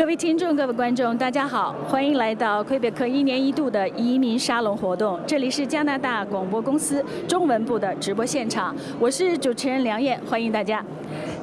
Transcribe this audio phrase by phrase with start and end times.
[0.00, 5.20] 各位听众、各位观众，大家好，欢迎来到魁北克一年一度的移民沙龙活动。
[5.26, 10.82] 这里是加拿大广播公司中文部的直播现场，我是主持人梁燕，欢迎大家。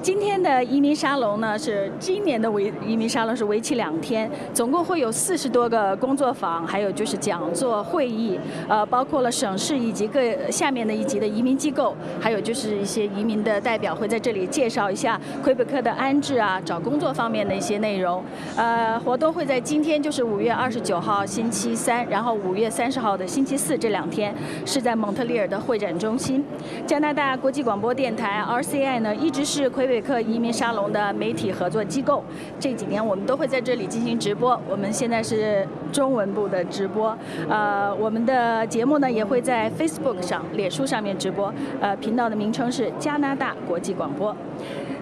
[0.01, 8.39] 今天的移民沙龙呢，是今年的为移民沙龙是为期两天，总共会有四十多个工作坊，还有就是讲座会议，
[8.69, 18.23] 呃，包括了省市以及各下面的一级的移民机构，还有就是一些移民的代表会在这里介绍一下魁北克的安置啊、找工作方面的一些内容。
[18.55, 24.33] 呃，活动会在今天，就是五月二十九号星期三，然后五月三十号的星期四这两天
[24.65, 26.45] 是在蒙特利尔的会展中心。
[26.85, 32.21] 加拿大国际广播电台 RCI 呢，一直是魁魁北克移民沙龙的媒体合作机构，
[32.59, 34.59] 这几年我们都会在这里进行直播。
[34.69, 41.53] 我们现在是中文部的直播，呃，我们的节目呢也会在 Facebook 上、脸书上面直播。
[41.79, 44.35] 呃，频道的名称是加拿大国际广播。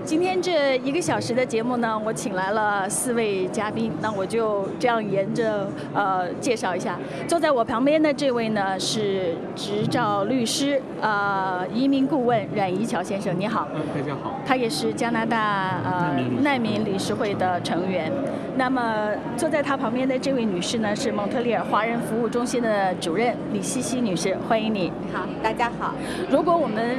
[0.05, 6.99] 今天这一个小时的节目呢，我请来了四位嘉宾，那我就这样沿着呃介绍一下。
[7.27, 13.67] 坐在我旁边的这位呢是执照律师，呃，移民顾问阮怡桥先生，你好。
[13.73, 14.35] 嗯，大家好。
[14.45, 18.11] 他也是加拿大呃难民理事会的成员。
[18.57, 24.91] 那么坐在他旁边的这位女士呢是蒙特利尔华人服务中心的主任李西西女士，欢迎你。
[25.11, 25.95] 好，大家好。
[26.29, 26.95] 如果我们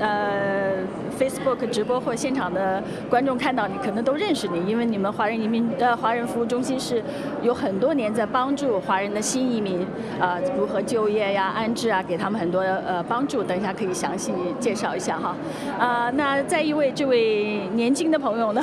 [0.00, 0.72] 呃
[1.18, 7.02] Facebook 直播或现场的观众看到你，可能都认识你，因为你们华人移民呃华人服务中心是
[7.42, 9.86] 有很多年在帮助华人的新移民
[10.20, 13.42] 啊如何就业呀、安置啊，给他们很多呃帮助。
[13.42, 15.34] 等一下可以详细介绍一下哈。
[15.78, 18.62] 啊，那再一位这位年轻的朋友呢，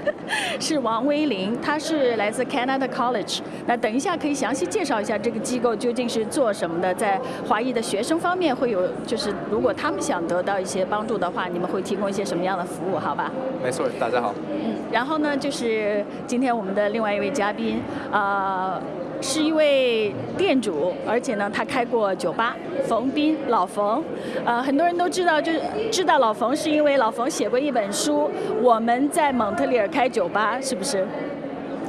[0.60, 3.40] 是王威林，他是来自 Canada College。
[3.66, 12.98] 那等一下可以详细介绍一下这个机构究竟是做什么的，在华裔的学生方面会有，就是如果他们想得到一些帮助的话，你们会提供一些什么样的服务？
[12.98, 13.30] 好吧？
[13.62, 14.34] 没错，大家好。
[14.50, 18.80] 嗯，然后呢，就是今天我们的另外一位嘉宾，呃，
[19.20, 24.02] 是一位店主，而且呢，他开过酒吧，冯斌，老冯。
[24.44, 25.60] 呃，很多人都知道，就是
[25.90, 28.30] 知道老冯是因为老冯写过一本书，
[28.62, 31.06] 我们在蒙特利尔开酒吧，是不是？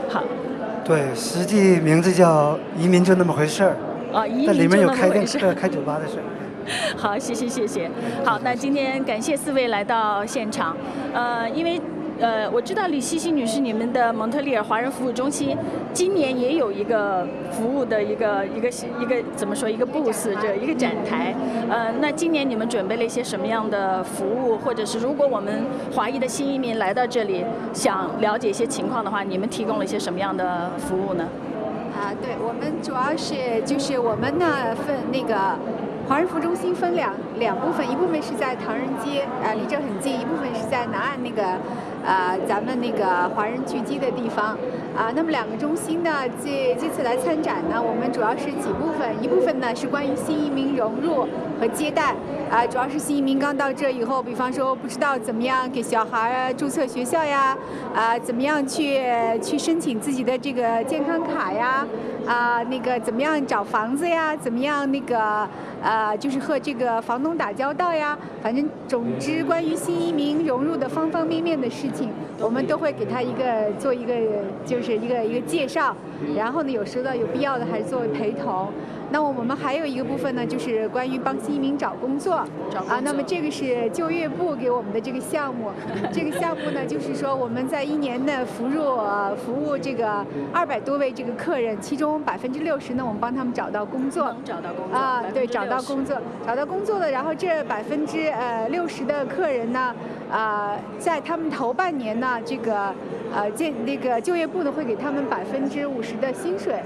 [0.10, 0.24] 好。
[0.84, 3.76] 对，实际名字叫《移民就那么回事儿》。
[4.16, 5.54] 啊，移民就那么回事儿。
[5.54, 6.24] 开酒吧的事儿。
[6.98, 7.90] 好，谢谢谢谢。
[8.24, 10.76] 好，那今天感谢四位来到现场。
[11.14, 11.80] 呃，因为
[12.20, 15.56] 呃，我知道李西西女士，你们的蒙特利尔华人服务中心
[15.94, 21.36] 今年也有一个服务的一个一个一个怎么说一个 booth 这一个展台。
[21.70, 31.28] 呃，那今年你们准备了一些什么样的服务，或者是如果我们华裔的新移民来到这里想了解一些情况的话，你们提供了一些什么样的服务呢？
[31.94, 35.60] 啊，对我们主要是就是我们那份那个。
[36.08, 41.42] 华人服务中心分两两部分，一部分是在唐人街，啊，离这很近；一部分是在南岸那个，
[42.06, 44.56] 呃，咱们那个华人聚集的地方。
[44.96, 46.10] 啊，那么两个中心呢，
[46.42, 51.28] 这这次来参展呢，我们主要是几部分，一部分呢是关于新移民融入
[51.60, 52.16] 和接待，
[52.50, 57.58] 啊，主要是新移民刚到这以后，比方说不知道怎么样给小孩注册学校呀，
[57.94, 59.02] 啊，怎么样去
[59.42, 61.86] 去申请自己的这个健康卡呀，
[62.26, 65.48] 啊，那个怎么样找房子呀，怎么样那个。
[65.84, 72.10] 呃，就是和这个房东打交道呀，反正总之关于新移民融入的方方面面的事情，
[72.40, 74.16] 我们都会给他一个做一个
[74.66, 75.96] 就是一个一个介绍，
[76.36, 78.70] 然后呢，有时候有必要的还是作为陪同。
[79.16, 83.00] 那我们还有一个部分呢，就是关于帮新移民找工作啊。
[83.02, 85.72] 那么这个是就业部给我们的这个项目。
[86.12, 90.22] 这个项目呢，就是说我们在一年内服务服务这个
[90.52, 94.36] 二百多位这个客人，其中百分之六十呢，我们帮他们找到工作。
[94.44, 97.10] 找到工作啊，对，找到工作，找到工作的。
[97.10, 99.96] 然后这百分之呃六十的客人呢，
[100.30, 102.94] 啊，在他们头半年呢，这个
[103.34, 106.84] 呃建那个就业部呢会给他们百分之五十的薪水。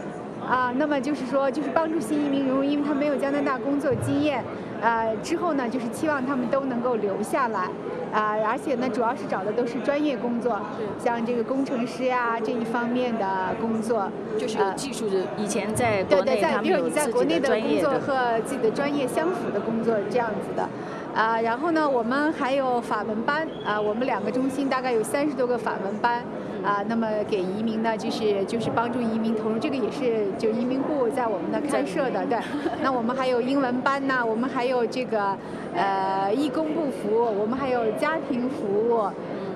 [0.49, 4.43] 啊，那么就是说，就是帮助新移民融入，因为他没有加拿大工作经验，
[4.81, 7.69] 呃，之后呢，就是期望他们都能够留下来，
[8.12, 10.59] 啊，而且呢，主要是找的都是专业工作，
[10.97, 14.09] 像这个工程师呀这一方面的工作，
[14.39, 20.68] 就是有技术的，以前在国内在比如你在国内的工作和自己的专业相符的工作这样子的。
[21.13, 26.24] 啊，然后呢，我们还有法文班啊，我们两个中心大概有三十多个法文班
[26.63, 32.38] 啊，那么给移民呢，就是就是帮助移民投入，这个也是就移民部在我们的开设的，对。
[32.83, 35.35] 那我们还有英文班呢，我们还有这个
[35.75, 39.09] 呃义工部服务，我们还有家庭服务。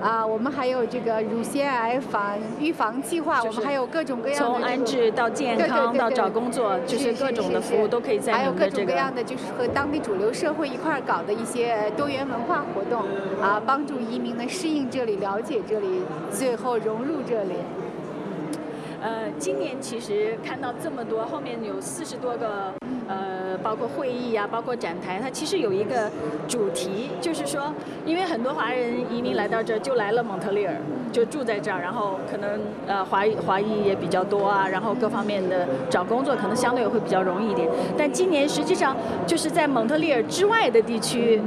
[0.04, 13.04] 啊，我们还有这个乳腺癌防预防计划，我们还有各种各样的从安置到健康到找工作，就是各种的服务都可以在还有各种各样的，就是和当地主流社会一块儿搞的一些多元文化活动，
[13.42, 17.54] 啊，帮助移民呢适应这里、了解这里，最后融入这里。
[19.04, 22.74] 呃，今年其实看到这么多，后面有四十多个，
[23.06, 26.10] 呃，包括会议啊，包括展台，它其实有一个
[26.48, 27.74] 主题，就是说，
[28.06, 30.74] 因为很多华人移民来到这儿就来了蒙特利尔，
[31.12, 37.68] 就住在这儿，然后可能呃华裔华裔也比较多啊，然后各方面的找工作可能相对会比较容易一点。
[37.98, 38.96] 但今年实际上
[39.28, 41.42] 就是在蒙特利尔之外的地区。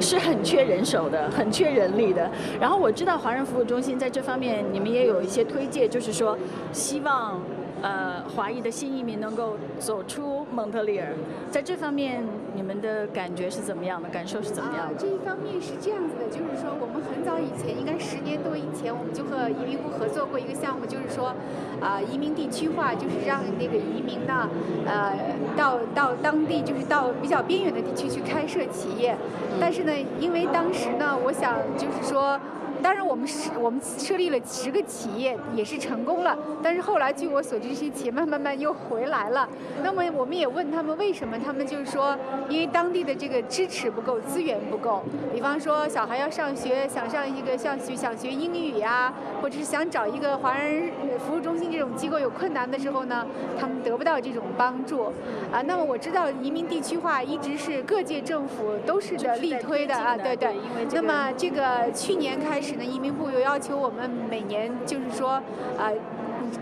[0.00, 2.30] 是很缺人手的，很缺人力的。
[2.60, 6.38] 然后我知道华人服务中心在这方面，你们也有一些推荐，就是说
[6.72, 7.40] 希望。
[7.82, 11.08] 呃，华裔的新移民能够走出蒙特利尔，
[11.50, 12.22] 在这方面
[12.54, 14.08] 你们的感觉是怎么样的？
[14.08, 14.94] 感受是怎么样的？
[14.96, 21.34] 这一方面是这样子的，就是说我们很早以前，应该十年多以前，我们就和移民部合作过一个项目，就是说，
[21.80, 24.48] 啊，移民地区化，就是让那个移民呢，
[24.86, 25.18] 呃，
[25.56, 29.16] 到到当地，就是到比较边缘的地区去开设企业。
[29.60, 32.38] 但是呢，因为当时呢，我想就是说。
[32.82, 36.36] 当然，我们是我们设立了十个企业，也是成功了。
[36.62, 39.48] 但是后来，据我所知，这些企业慢慢慢又回来了。
[39.84, 41.38] 那么，我们也问他们为什么？
[41.38, 42.18] 他们就是说，
[42.48, 45.04] 因为当地的这个支持不够，资源不够。
[45.32, 50.90] 比方说，小孩要上学，想上一个像学想学英语呀，或者是想找一个华人
[51.20, 53.24] 服务中心这种机构有困难的时候呢，
[53.60, 55.04] 他们得不到这种帮助。
[55.52, 60.56] 啊，那么我知道移民地区化一直是各界政府都是的力推的啊，对对。
[60.92, 62.71] 那么这个去年开始。
[62.84, 65.42] 移民部又要求我们每年，就是说，
[65.78, 65.92] 呃，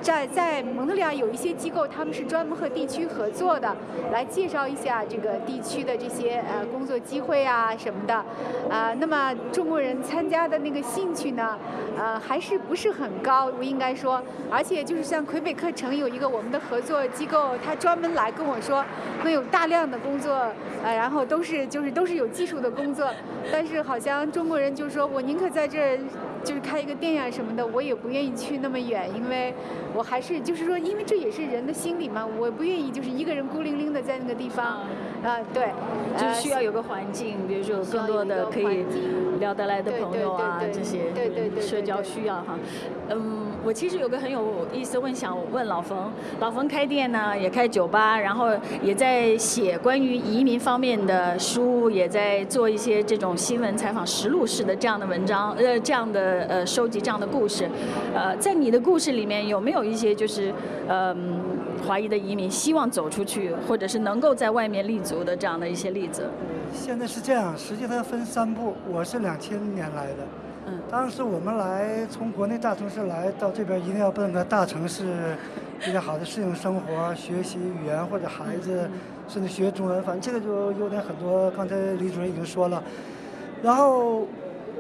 [0.03, 3.77] 在在蒙特利尔有一些机构，他们是专门和地区合作的，
[4.13, 8.15] 来介绍一下这个地区的这些呃工作机会啊什么的，
[8.71, 11.59] 啊，那么中国人参加的那个兴趣呢，
[11.99, 18.85] 呃，还是不是很高，我应该说，而且就是像魁北克城有一个我们的合作机构，他专门来跟我说，
[19.23, 20.33] 会有大量的工作，
[20.83, 23.11] 呃，然后都是就是都是有技术的工作，
[23.53, 25.99] 但是好像中国人就说我宁可在这儿。
[26.43, 29.55] 就是开一个店呀什么的，我也不愿意去那么远，因为
[29.95, 34.81] 我还是就是说，因为这也是人的心理嘛，我不愿意就是一个人孤零零的在那个地方，
[35.23, 35.71] 啊，对，
[36.17, 38.85] 就需要有个环境，比如说有更多的可以
[39.39, 41.61] 聊得来的朋友啊，这些对对对。
[41.61, 42.59] 社交需要哈，
[43.11, 43.50] 嗯。
[43.62, 46.11] 我其实有个很有意思问，想问老冯。
[46.41, 48.49] 老冯开店呢，也开酒吧，然后
[48.83, 57.69] 也在写关于移民方面的书，也在做一些这种新闻采访实录式的这样的文章，呃，这样的呃收集这样的故事。
[58.15, 60.53] 呃，在你的故事里面有没有一些就是
[60.89, 61.15] 呃
[61.87, 66.31] 华裔的移民希望走出去，或者是能够在外面立足的这样的一些例子？
[66.73, 68.75] 现在是这样，实际它分三步。
[68.91, 70.27] 我是两千年来的。
[70.91, 75.37] 当时我们来从国内大城市来到这边，一定要奔个大城市，
[75.85, 78.89] 比较好的适应生活、学习语言或者孩子
[79.29, 81.51] 甚至学中文，反正这个就优点很多。
[81.53, 82.83] 刚才李主任已经说了，
[83.63, 84.27] 然后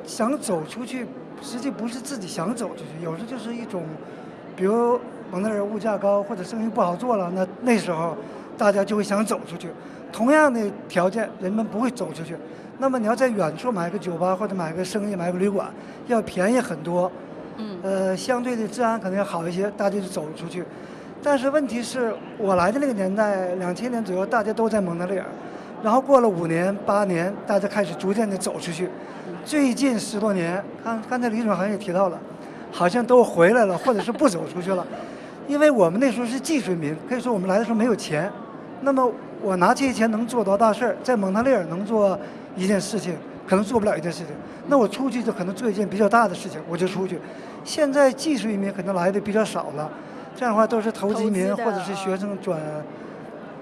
[0.04, 1.06] 想走出去，
[1.40, 3.84] 实际不是自己想走出去，有时就是一种，
[4.56, 4.98] 比如
[5.30, 8.16] 蒙特利尔物价高或者生意不好做了，那那时候
[8.58, 9.68] 大家就会想走出去。
[10.12, 12.36] 同样的条件，人们不会走出去。
[12.80, 15.68] 那么你要在远处买个酒吧或者买个生意买个旅馆，
[16.06, 17.12] 要便宜很多，
[17.58, 20.64] 嗯，呃，相对的治安可能要好一些，大家就走出去。
[21.22, 25.26] 但是问题是我来的那个年代，两千年左右，大家都在蒙特利尔，
[25.82, 28.88] 然后过了五年八年，大家开始逐渐的走出去。
[29.44, 32.18] 最近十多年，刚刚才李总好像也提到了，
[32.72, 34.86] 好像都回来了，或者是不走出去了，
[35.46, 38.32] 因为我们那时候是技术移民，可以说我们来的时候没有钱。
[38.80, 40.96] 那么我拿这些钱能做多大事儿？
[41.02, 42.18] 在蒙特利尔能做。
[42.62, 43.16] 一件事情
[43.48, 44.34] 可能做不了一件事情，
[44.68, 47.18] 那我出去就可能做一件比较大的事情，我就出去。
[47.64, 49.90] 现在技术移民可能来的比较少了，
[50.36, 52.60] 这样的话都是投资移民或者是学生转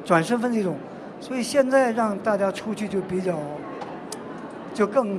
[0.04, 0.76] 转身份这种，
[1.20, 3.38] 所以现在让大家出去就比较
[4.74, 5.18] 就更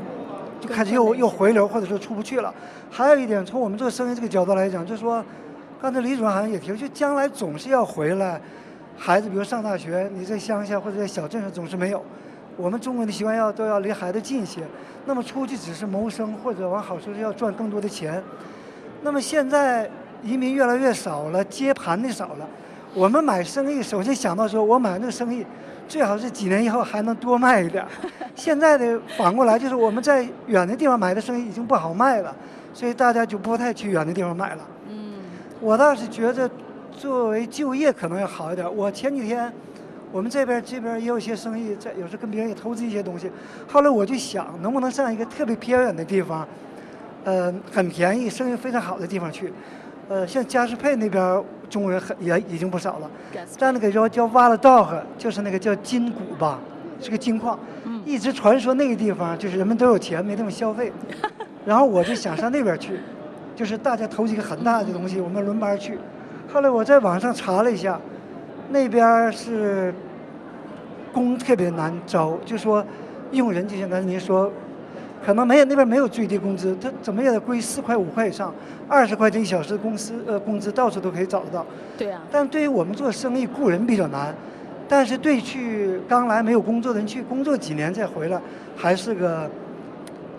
[0.59, 2.53] 就开始又又回流或者说出不去了。
[2.91, 5.23] 还有一点，从我们做生意这个角度来讲，就是说
[5.81, 8.41] 刚才李主任好像也提了，就将来总是要回来，
[8.97, 12.03] 孩子比如上大学，你在乡下或者在小镇上总是没有。
[12.59, 14.61] 我们中国的习惯要都要离孩子近些，
[15.05, 18.21] 那么出去只是谋生或者往好处是要赚更多的钱。
[19.01, 19.89] 那么现在
[20.21, 22.45] 移民越来越少了，接盘的少了。
[22.93, 25.45] 我们买生意首先想到说，我买那个生意
[25.87, 27.85] 最好是几年以后还能多卖一点。
[28.35, 32.35] 现在的反过来就是我们在远的地方买的生意已经不好卖了，
[32.73, 34.67] 所以大家就不太去远的地方买了。
[34.89, 35.13] 嗯，
[35.61, 36.51] 我倒是觉得
[36.91, 38.75] 作为就业可能要好一点。
[38.75, 39.49] 我前几天。
[40.11, 43.31] 我们这边这边也有一些生意，在有时候跟别人也投资一些东西。
[43.67, 46.47] 后来我就想，能不能上一个特别偏远的地方，
[47.23, 49.53] 呃，很便宜、生意非常好的地方去。
[50.07, 53.11] 呃，像加斯佩那边中国人很也已经不少了。
[53.45, 56.59] 在那个叫叫挖了道河，就是那个叫金谷吧，
[56.99, 57.59] 是个金矿。
[58.03, 60.91] 一直传说那个地方就是人们都有钱，没地方消费。
[61.65, 62.99] 然后我就想上那边去，
[63.55, 65.99] 就是大家投几个很大的东西，我们轮班去。
[66.51, 67.99] 后来我在网上查了一下，
[68.69, 69.93] 那边是
[71.11, 72.85] 工特别难招，就说
[73.31, 74.51] 用人就像刚才您说，
[75.25, 78.53] 可能没有那边没有最低工资，他怎么也得归四块五块以上，
[78.87, 81.65] 二十块钱一小时公司呃工资到处都可以找得到。
[81.97, 82.21] 对啊。
[82.31, 84.33] 但对于我们做生意雇人比较难，
[84.87, 88.39] 但是对去刚来没有工作的人去工作几年再回来，
[88.75, 89.49] 还是个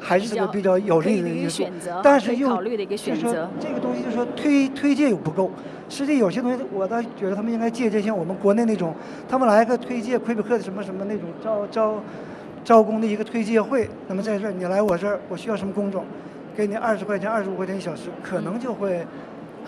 [0.01, 3.49] 还是个比较有利的一个选择，但是又考虑的一个选择。
[3.61, 5.51] 这个东西就是说推推介又不够。
[5.89, 8.95] 实际有些东西，我倒觉得他们应该借鉴像我们国内那种，
[9.29, 12.03] 他们来个推介魁北克的什么什么那种招招
[12.65, 13.89] 招工的一个推介会。
[14.09, 16.05] 那么在这儿你来我这儿，我需要什么工种，
[16.57, 19.07] 给你二十块钱、二十五块钱一小时，可能就会。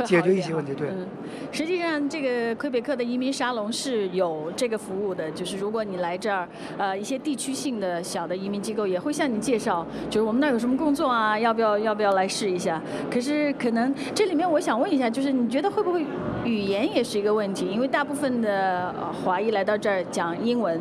[0.04, 0.88] 解决一些问题，对。
[0.88, 1.06] 嗯，
[1.50, 12.80] 实际上这个魁北克的移民沙龙是有这个服务的，就是如果你来这儿，呃，一些地区性的小的移民机构也会向你介绍，就是我们那儿有什么工作啊，要不要要不要来试一下？
[13.10, 16.04] 可是可能这里面我想问一下，就是你觉得会不会
[16.44, 17.66] 语言也是一个问题？
[17.66, 18.94] 因为大部分的
[19.24, 20.80] 华裔来到这儿讲英文，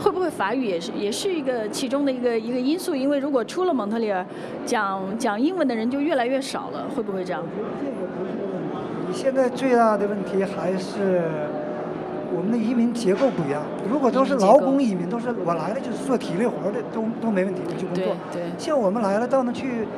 [0.00, 2.94] 会不会法语也是也是一个其中的一个一个因素？
[2.94, 4.24] 因为如果出了蒙特利尔，
[4.64, 7.42] 讲讲英文的人就越来越少了，会不会这样？
[9.18, 11.20] 现在最大的问题还是
[12.32, 13.60] 我们的移民结构不一样。
[13.90, 18.16] 如果都是劳工移民，都是我来了就是做体力活的，都都没问题，我去工作。
[18.32, 18.42] 对。
[18.56, 19.88] 像我们来了到那去，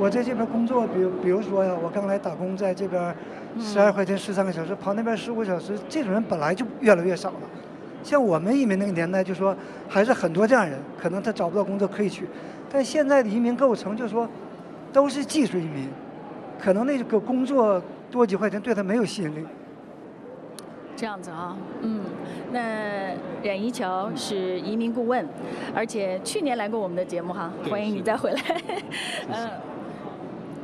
[0.00, 3.14] 我在这边工作，比如比如说呀，我刚来打工，在这边
[3.60, 7.36] 十二块钱十三个小时，跑那边十五小时，这种人本来就越来越少了。
[8.02, 9.56] 像我们移民那个年代，就说
[9.88, 12.26] 还是很多这样人，可能他找不到工作可以去。
[12.68, 14.28] 但现在的移民构成，就说
[14.92, 15.88] 都是技术移民，
[16.60, 17.80] 可能那个工作。
[18.14, 19.44] 多几块钱对他没有吸引力。
[20.94, 22.00] 这样子啊，嗯，
[22.52, 25.26] 那冉一桥是移民顾问，
[25.74, 28.40] 而且去年来过我们的节目哈，欢迎你再回来。
[29.28, 29.50] 嗯。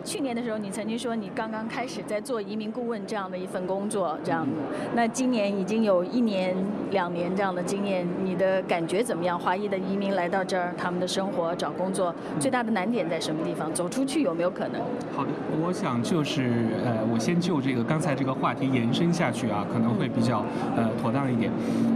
[0.05, 4.53] 去年的时候，你曾经说你刚刚开始在做移民顾问这样的一份工作，这样子。
[4.95, 6.57] 那今年已经有一年、
[6.91, 9.39] 两年这样的经验，你的感觉怎么样？
[9.39, 13.73] 华裔的移民来到这儿，他们的生活、找工作最大的难点在什么地方？
[13.75, 14.81] 走出去有没有可能？
[15.15, 15.31] 好的，
[15.63, 20.45] 我想就是呃，我先就这个刚才这个话题延伸下去啊，可能会比较
[20.77, 21.53] 呃妥当一点。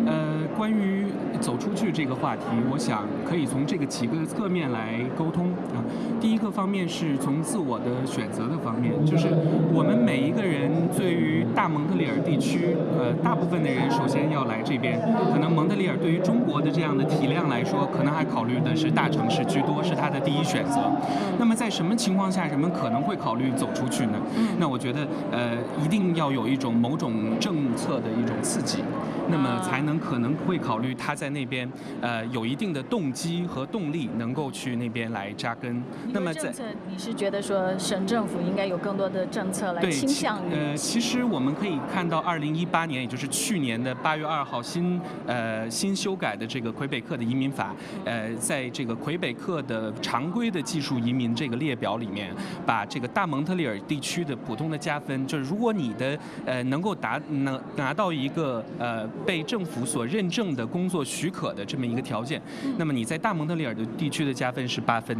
[0.06, 1.06] 呃，关于
[1.40, 5.80] 走出去这个话题，我想可以从这个几个侧面来沟通啊。
[6.20, 7.93] 第一个方面是从自我的。
[8.06, 9.28] 选择的方面，就是
[9.72, 15.00] 我们每一个人对于大蒙特利尔地区，呃，大部分的人首先要来这边。
[15.32, 20.90] 可能蒙特利尔对于中国的这样的体量来说，可能还考虑的是大城市居多，是他的第一选择。
[21.38, 24.18] 那么在什么情况下人们可能会考虑走出去呢？
[24.58, 25.52] 那我觉得，呃，
[25.84, 28.82] 一定要有一种某种政策的一种刺激。
[29.26, 31.66] 那么才能可能会考虑他在那边，
[32.02, 35.82] 呃，有一定的动机和动力，能够去那边来扎根。
[36.12, 40.54] 那么政策，你是觉得说省政府应该有更多的政策来倾向于？
[40.54, 47.74] 呃，其实我们可以看到，二零一八年，也就是去年的八月二号新呃新修改的这个魁北克的移民法，
[48.06, 59.06] 呃，在这个魁北克的常规的技术移民这个列表里面，把这个大蒙特利尔地区的普通的加分，就是如果你的呃能够达能拿到一个呃。
[59.26, 62.40] 被政府所认证的工作许可的这么一个条件，
[62.76, 65.16] 那么你在大蒙特利尔的地区的加分是八分。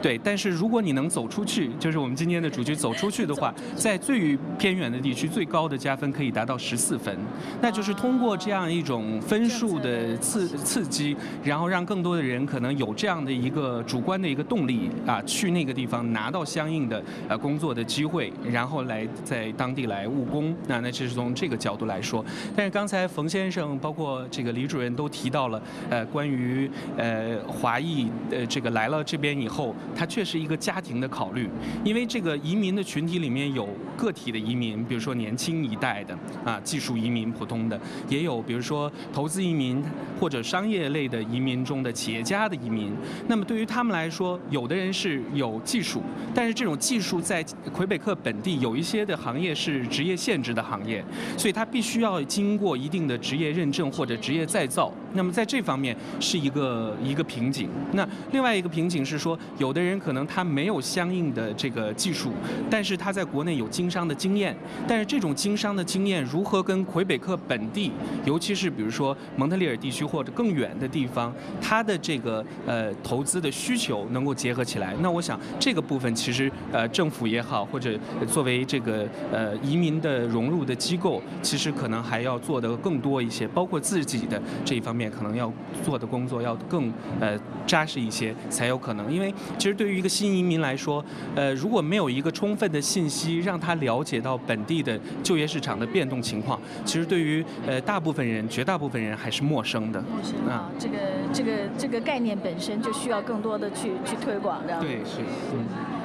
[0.00, 7.16] 对，但是如果你能走出去，就就是我们今天的主角走出去的话，在最偏远的地区，最高的加分可以达到十四分。
[7.62, 20.54] 那就是通过这样一种分数的刺刺激，然后让更多的人可能有这样的一个主观的一个动力啊，去那个地方拿到相应的呃工作的机会，然后来在当地来务工。
[20.66, 22.22] 那那这是从这个角度来说。
[22.54, 29.74] 但是刚才冯先生包括这个李主任都提到了呃关于呃华裔呃这个来了这边以后。
[29.96, 31.48] 他却是一个家庭的考虑，
[31.84, 39.82] 因为这个移民的群体里面有个体的移民，比如说年轻一代的啊，技术移民普通的，也有比如说投资移民
[40.20, 42.92] 或者商业类的移民中的企业家的移民。
[43.26, 46.02] 那么对于他们来说，有的人是有技术，
[46.34, 47.42] 但是这种技术在
[47.72, 51.04] 魁北克本地有一些的行业是职业限制的行业，
[51.36, 54.92] 所以他必须要经过一定的职业认证或者职业再造。
[55.14, 57.68] 那么在这方面是一个一个瓶颈。
[57.92, 59.78] 那另外一个瓶颈是说，有的。
[59.78, 62.32] 人可能他没有相应的这这个技术，
[62.70, 64.56] 但是他在国内有经商的经验。
[64.86, 67.92] 但是这种经商的经验如何跟魁北克本地，
[68.24, 74.96] 尤其是比如说蒙特利尔地区或者更远的地方，他的这个呃投资的需求能够结合起来？
[75.00, 85.52] 那我想这个部分其实呃政府也好，或者作为这个呃移民的融入的机构，其实可能还要做的更多一些，包括自己的这一方面可能要
[85.84, 89.12] 做的工作要更呃扎实一些才有可能。
[89.12, 100.00] 因为其实对于一个新移民来说，呃，如果没有一个充分的信息让他了解到本地的就业市场的变动情况，其实对于呃大部分人、绝大部分人还是陌生的。
[100.02, 100.96] 陌生啊，这个
[101.32, 104.78] 这个这个概念本身就需要更多的去去推广的。
[104.80, 105.20] 对，是，
[105.52, 105.97] 嗯。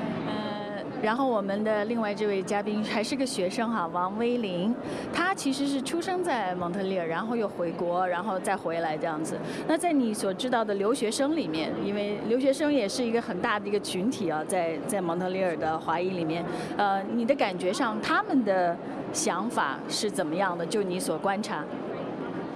[1.04, 4.74] 然后我们的另外这位嘉宾还是个学生哈， 王威林，
[5.14, 9.38] 他其实是出生在蒙特利尔，然后又回国，然后再回来这样子。
[9.68, 16.46] 那在你所知道的留学生里面，因为留学生也是一个很大的一个群体啊，在在蒙特利尔的华裔里面，
[16.78, 18.78] 呃，你的感觉上他们的
[19.12, 20.66] 想法是怎么样的？
[20.66, 21.66] 就你所观察。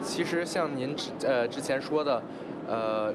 [0.01, 2.23] 其实像您之呃之前说的。
[2.67, 3.13] 呃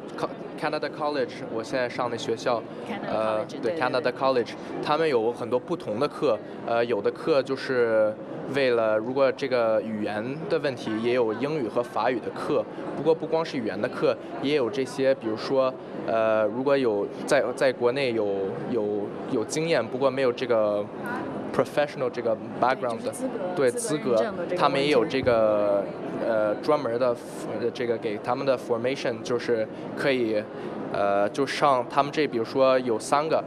[0.58, 2.62] ，Canada College，我现在上的学校，
[3.06, 8.14] 呃，对 Canada College，他们有很多不同的课，呃，有的课就是
[8.54, 12.64] 为了如果这个语言的问题，也有英语和法语的课。
[12.96, 15.72] 不过不光是语言的课，也有这些，比如说，
[16.06, 18.26] 呃，如果有在在国内有
[18.70, 20.84] 有有经验，不过没有这个
[21.54, 22.98] professional 这个 background，
[23.56, 25.84] 对资格，他们也有这个。
[26.24, 27.16] 呃，专门的
[27.74, 29.41] 这个给他们的 formation 就是
[29.96, 30.42] 可以，
[30.92, 33.42] 呃，就上他们这，比如说有三个，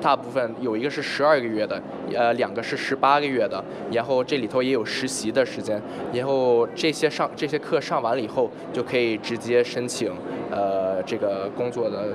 [0.00, 1.82] 大部分有一个是十二个月的，
[2.14, 5.80] 呃，两个是十八个月的，然后这里头也有实习的时间，
[6.12, 10.12] 然后这些上这些课上完了以后，就可以直接申请，
[10.50, 12.08] 呃，这个工作的。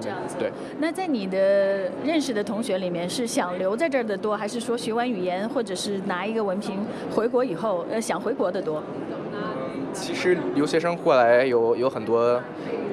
[0.00, 0.50] 这样子对。
[0.80, 8.82] 那在你的认识的同学里面，是想留在这儿的多，还是说学完语言或者是拿一个文凭回国以后，呃，想回国的多？
[9.92, 12.40] 其实留学生过来有有很多，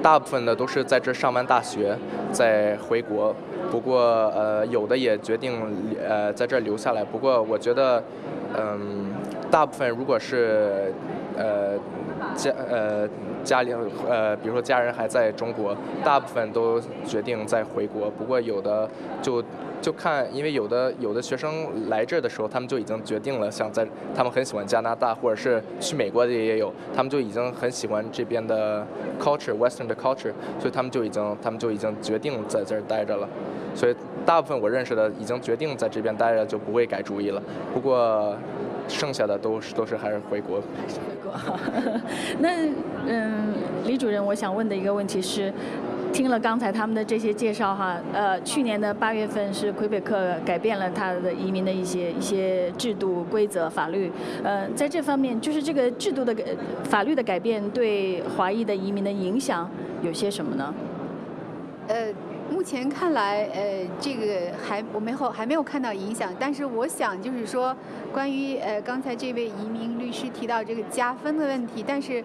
[0.02, 1.96] 大部分的都是在这上完大学
[2.32, 3.34] 再回国。
[3.70, 4.00] 不过
[4.34, 5.60] 呃，有的也决定
[6.08, 7.04] 呃在这留下来。
[7.04, 8.02] 不过我觉得，
[8.56, 9.12] 嗯，
[9.50, 10.92] 大部分如果是
[11.36, 11.72] 呃
[12.34, 13.08] 家呃。
[13.44, 13.72] 家里
[14.08, 18.10] 呃，比如说家人还在中国，大部分都决定再回国。
[18.10, 18.90] 不过有的
[19.22, 19.40] 就
[19.80, 23.86] 就看，因为有的有的学生来这儿的时候，他们就已经决定了想在，
[24.16, 28.84] 他们很喜欢加拿大，或者是去美国的也有，他们就已经很喜欢这边的
[29.20, 33.28] culture，Western 的 culture，所以他们就已经他们就已经决定在这儿待着了。
[33.76, 37.40] 所以大部分我认识的已经决定在这边待着，就不会改主意了。
[37.72, 38.36] 不过。
[38.88, 40.60] 剩下的都是都是还是回国。
[40.60, 40.64] 回
[41.22, 41.32] 国。
[42.38, 42.66] 那
[43.06, 45.52] 嗯，李主任，我想问的一个问题是，
[46.12, 54.10] 听了刚才他们的这些介绍哈，呃，去年的八月份是魁北克改变了他的移民的一些一些制度、规则、法律。
[54.42, 56.34] 呃，在这方面，就是这个制度的
[56.84, 59.68] 法律的改变对华裔的移民的影响
[60.02, 60.74] 有些什么呢？
[62.66, 67.72] 目前看来，呃，这个还我没后还没有看到影响，但是我想就是说，
[68.12, 72.24] 关于呃刚才这位移民律师提到这个加分的问题，但是，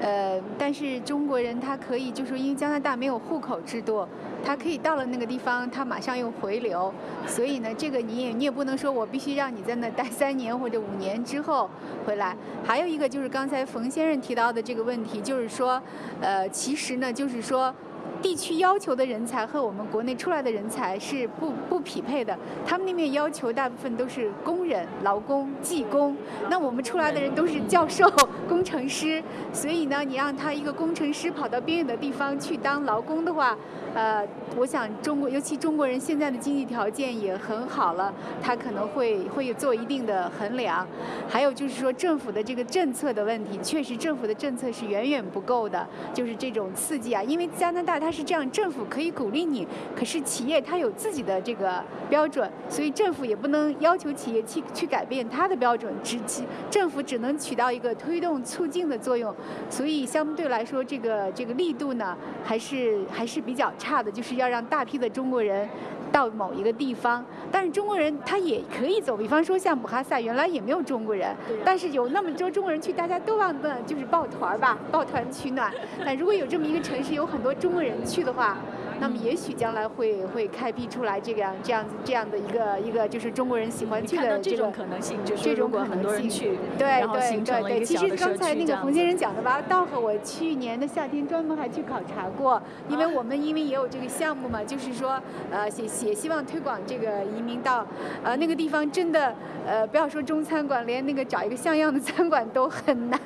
[0.00, 4.06] 呃，但是中国人他可以就是因为加拿大没有户口制度，
[4.44, 6.94] 他可以到了那个地方，他马上又回流，
[7.26, 11.68] 所以呢，这个你也你也不能说我必须让你在那待三年或者五年之后
[12.06, 12.36] 回来。
[12.64, 15.82] 还有一个就是刚才冯先生提到的这个问题，就是说，
[16.20, 17.74] 呃，其实呢，就是说。
[18.22, 26.16] 地区要求的人才和我们国内出来的人才是不不匹配的，他们那边要求大部分都是工人、劳工、技工，
[26.48, 28.10] 那我们出来的人都是教授、
[28.48, 33.56] 工程师，所以呢，你让他一个工程师跑到边远的地方去当劳工的话，
[33.94, 40.86] 呃，我想中国尤其中国人现在的经济条件也很好了，他可能会会做一定的衡量，
[41.28, 48.10] 还有就是说政府的这个政策的问题，确实政府的政策是远远不够的，就是这种刺激啊，因为加拿大它。
[48.10, 59.32] 是这样，政府可以鼓励你，可是企业它有自己的这个标准，所以政府也不能要求企业去去改变它的标准，只其政府只能起到一个推动促进的作用，
[59.70, 65.68] 所以相对来说，这个这个力度呢，还是还是比较差的，就是要让大批的中国人。
[66.12, 71.32] 到某一个地方，但是中国人他也可以走，比方说像姆哈萨，原来也没有中国人，
[71.64, 75.72] 但是有那么多中国人去，大家都往那就是抱团儿吧，抱团取暖。
[76.04, 78.56] 但如果有这么一个城市，有很多中国人去的话。
[79.00, 87.84] 那么也许将来会会开辟出来这样这样子这样的一个一个就是中国人喜欢去的这种可能性，就是如果很多人去，对对对对。
[87.84, 97.86] 其实刚才那个冯先生讲的吧，道和我去年的夏天专门还去考察过，因为我们因为也有这个项目嘛，就是说呃也也希望推广这个移民到
[98.22, 99.34] 呃那个地方，真的
[99.66, 103.20] 呃不要说中餐馆，连那个找一个像样的餐馆都很难。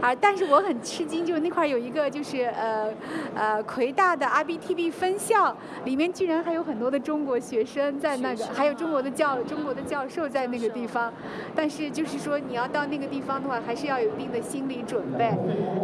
[0.00, 2.88] 啊，但是我很吃惊，就是那块有一个就是呃
[3.34, 4.92] 呃魁大的 RBTB。
[5.00, 11.10] 分校，里面居然还有很多的中国学生在那个，还有中国的教中国的教授在那个地方。
[11.56, 15.30] 但是就是说，你要到那个地方的话，还是要有一定的心理准备。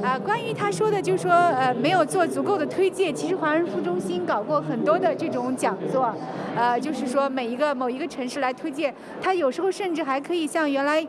[0.02, 6.14] 啊，关于他说的，就是说呃没有做足够的推荐，其实华人服中心搞过很多的这种讲座，
[6.54, 11.06] 呃，就是说每一个某一个城市来推荐，他有时候甚至还可以像原来。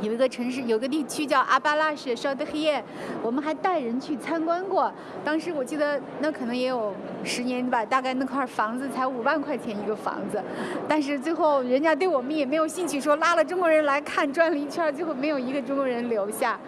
[0.00, 2.84] 有一个城市，有个地区叫阿巴拉什绍德黑耶，
[3.22, 4.92] 我们还带人去参观过。
[5.24, 10.40] 当时我记得那可能也有十年吧，大概那块房子才五万块钱一个房子，
[10.88, 16.58] 但是最后人家对我们也没有兴趣，说拉了中国人来看，转了一圈，最后没有一个中国人留下。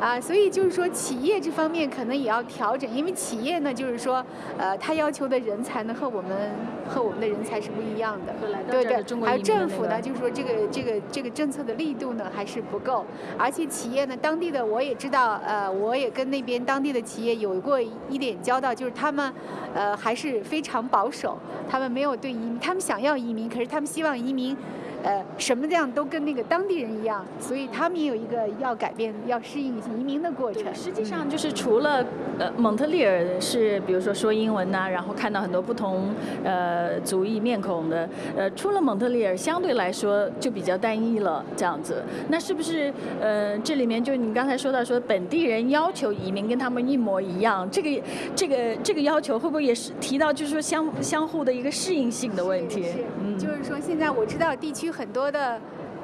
[0.00, 4.24] 啊，所以就是说企业这方面可能也要调整，因为企业呢就是说，
[4.56, 6.52] 呃，他要求的人才呢和我们
[6.88, 8.32] 和我们的人才是不一样的，
[8.70, 9.04] 对对。
[9.26, 12.77] 还有政府呢，就是说这个这个这个政策的力度呢还是不。
[12.78, 13.04] 不够，
[13.36, 19.32] 而且企业呢，当地的我也知道，呃，我也跟那边当地的企业有过一点交道，就是他们，
[19.74, 21.36] 呃，还是非常保守，
[21.68, 24.56] 他们没有对移民，他们想要移民，可是他们希望移民。
[25.04, 30.64] 呃，什么这样都跟那个当地人一样，所以他们也有一个要改变、要适应移民的过程。
[30.74, 32.04] 实际上就是除了
[32.38, 36.10] 呃蒙特利尔是，比如说说英文呐，然后看到很多不同
[36.42, 42.02] 呃族裔面孔的，呃，除了蒙特利尔相对来说就比较单一了这样子。
[42.28, 48.02] 那是不是呃这里面就你刚才说到说本地人要求移民跟他们一模一样，这个
[48.34, 52.84] 这个这个要求会不会也是提到就是说相相互的一个适应性的问题？
[53.22, 54.87] 嗯，就是说现在我知道地区。
[54.90, 55.60] 很多的，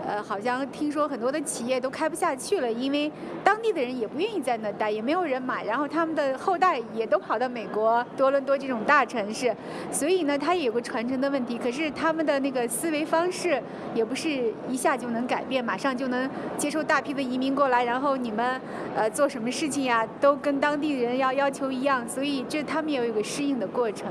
[0.07, 3.11] 呃，好像听说很多的企业都开不下去了，因为
[3.43, 9.55] 当地的人也不愿意在那待，也没有人买，然后他们的后代也都跑到美国、多伦多这种大城市，
[9.91, 11.59] 所以呢，它也有个传承的问题。
[11.59, 13.63] 可是他们的那个思维方式
[13.95, 18.61] 也不是一下就能改变，马上就能接受大批的移民过来，然后你们
[18.95, 24.07] 呃做什么事情呀，都跟当地人要要求一样，所以这他们也有一个适应的过程。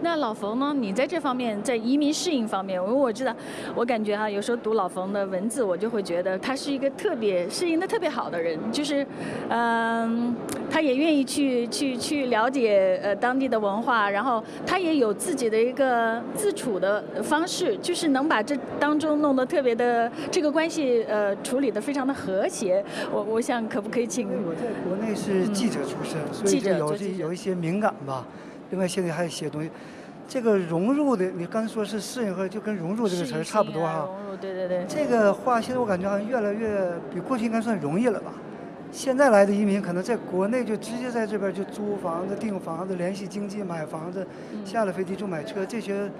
[0.00, 0.74] 那老冯呢？
[0.76, 3.34] 你在这方面，在移民适应方面，因为我知道，
[3.74, 9.06] 我感觉哈，有时候读老冯的文字，我就会觉得他是一个特别适应的特别好的人，就是，
[9.48, 10.34] 嗯，
[10.70, 22.84] 他也愿意去去去了解呃当地的文化，然后他也有自己的一个自处的方式，就是能把这当中弄得特别的这个关系呃处理的非常的和谐。
[23.12, 24.28] 我我想可不可以请？
[24.46, 28.26] 我在国内是记者出身，所以就有有一些敏感吧。
[28.74, 29.70] 另外，现在还写东西，
[30.26, 34.04] 这个融入的，你刚才说是适应和就跟融入这个词儿差不多哈。
[34.04, 34.84] 融入，对对对。
[34.88, 38.32] 这个话现在我感觉好像越来越比过去应该算容易了吧？
[38.90, 44.26] 现在来的移民可能在国内就直接在这边就租房子、订房子、联系经济买房子，
[44.64, 46.10] 下了飞机就买车，这些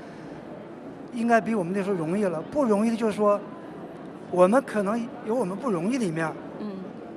[1.13, 2.41] 应该比我们那时候容易了。
[2.53, 3.41] 不容易的就是说，
[4.31, 6.33] 我们可能有我们不容易的一面。
[6.61, 6.71] 嗯。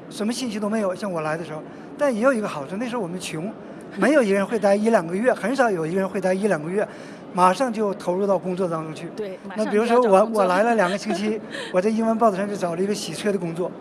[0.09, 1.61] 什么信息都没有，像我来的时候，
[1.95, 3.53] 但也有一个好处，那时候我们穷。
[3.95, 6.87] 没有一个人会待一两个月，很少有一个人会待一两个月，
[7.33, 9.07] 马上就投入到工作当中去。
[9.15, 11.39] 对，那比如说我我来了两个星期，
[11.71, 13.71] 我在英文报纸上就找了一个洗车的工作，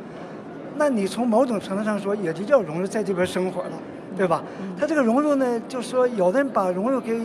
[0.77, 3.73] 那你从某种程度上说，也就叫融入在这边生活了，
[4.16, 4.42] 对吧？
[4.79, 7.19] 他这个融入呢，就是说有的人把融入给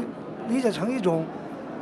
[0.50, 1.26] 理解成一种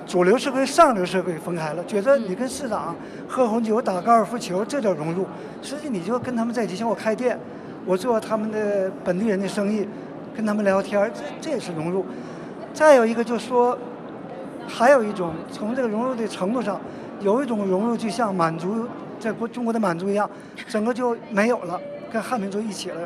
[0.06, 2.96] 主流社会、上流社会分开了，觉得你跟市长
[3.28, 5.26] 喝红酒、打高尔夫球，这叫融入。
[5.62, 7.38] 实际你就跟他们在一起，像我开店，
[7.86, 9.88] 我做他们的本地人的生意。
[10.40, 12.06] 跟他们聊天，这这也是融入。
[12.74, 13.78] 再有一个就是说，
[14.66, 16.80] 还有一种从这个融入的程度上，
[17.20, 18.88] 有一种融入就像满族
[19.20, 20.30] 在国中国的满族一样，
[20.66, 21.78] 整个就没有了，
[22.10, 23.02] 跟汉民族一起了。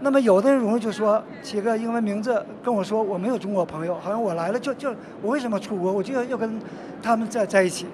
[0.00, 5.92] 那么有的人融入就说起个英文名字跟我说我没有中国朋友，好像我来了就就我为什么出国？
[5.92, 6.60] 我就要要跟
[7.00, 7.86] 他们在在一起。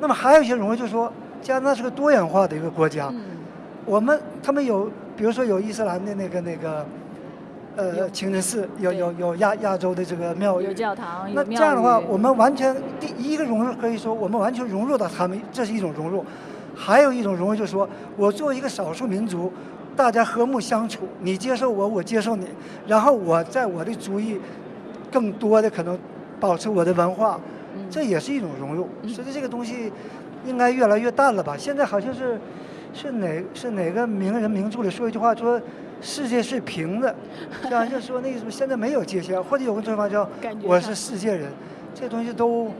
[0.00, 3.12] 那么还有一些融入就说加拿大是个多元化的一个国家，
[3.84, 6.86] 我们他们有比如说有伊斯兰的那个那个。
[7.78, 16.24] 呃，清真寺有有有亚亚洲的这个庙宇，有教堂，那这样的话，我们完全第一个融入可以说，我们完全融入到他们，这是一种融入。
[16.74, 19.52] 还有一种融入就是说，我作为一个少数民族，
[19.94, 22.48] 大家和睦相处，你接受我，我接受你，
[22.88, 24.40] 然后我在我的族裔
[25.12, 25.96] 更多的可能
[26.40, 27.38] 保持我的文化，
[27.88, 28.88] 这也是一种融入。
[29.06, 29.92] 实际这个东西
[30.44, 31.56] 应该越来越淡了吧？
[31.56, 32.40] 现在好像是
[32.92, 35.60] 是哪是哪个名人名著里说一句话说。
[36.00, 37.14] 世界是平的，
[37.68, 40.28] 像就说那个什么，现在没有界限，或者有个说法叫
[40.62, 41.50] “我是世界人”，
[41.94, 42.70] 这东西都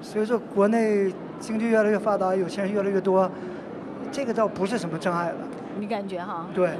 [0.00, 3.30] 随着国内经济越来越发达，有钱人越来越多，
[4.10, 5.36] 这个倒不是什么障碍了。
[5.78, 6.46] 你感觉哈？
[6.54, 6.70] 对。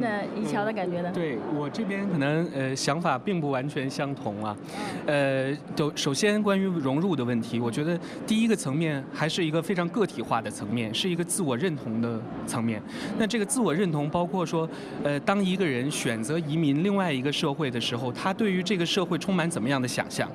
[0.00, 1.10] 那一桥的感觉呢？
[1.12, 4.56] 对我这边可能呃想法并不完全相同啊。
[5.04, 12.80] 呃，都首先关于融入的问题，我觉得第一个层面还是一个非常个体化的层面，是一个自我认同的层面。
[13.18, 14.68] 那这个自我认同包括说，
[15.02, 20.30] 呃，当一个人选择移民另外一个社会的时候，他对于这个社会充满怎么样的想象？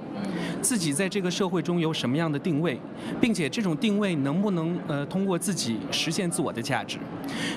[0.61, 2.77] 自己在这个社会中有什么样的定位，
[3.21, 6.97] 并且这种定位能不能呃通过自己实现自我的价值？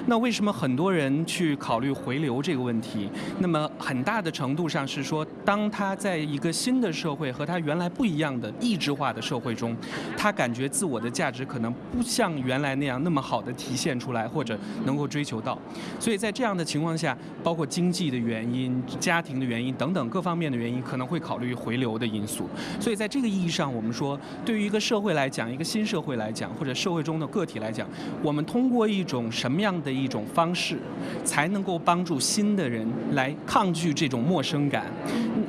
[0.07, 3.09] 那为什么很多人去考虑回流这个问题？
[3.39, 9.77] 那么很大的程度上是说，当他在一个新的社会和他原来不一样的异质化的社会中，
[10.17, 15.59] 他感觉自我的价值可能不像原来那样那么好的体现出来，或者能够追求到。
[15.99, 22.49] 所以在这样的情况下，包括经济的原因、家庭的原因等等各方面的原因，可能会考虑回流的因素。
[22.81, 27.89] 所以在这个意义上，我们说，对于一个社会来讲，一个新社会来讲，或者社会中的个体来讲，
[28.23, 30.79] 我们通过一种什么样的一种方式，
[31.25, 34.87] 才能够帮助新的人来抗拒这种陌生感，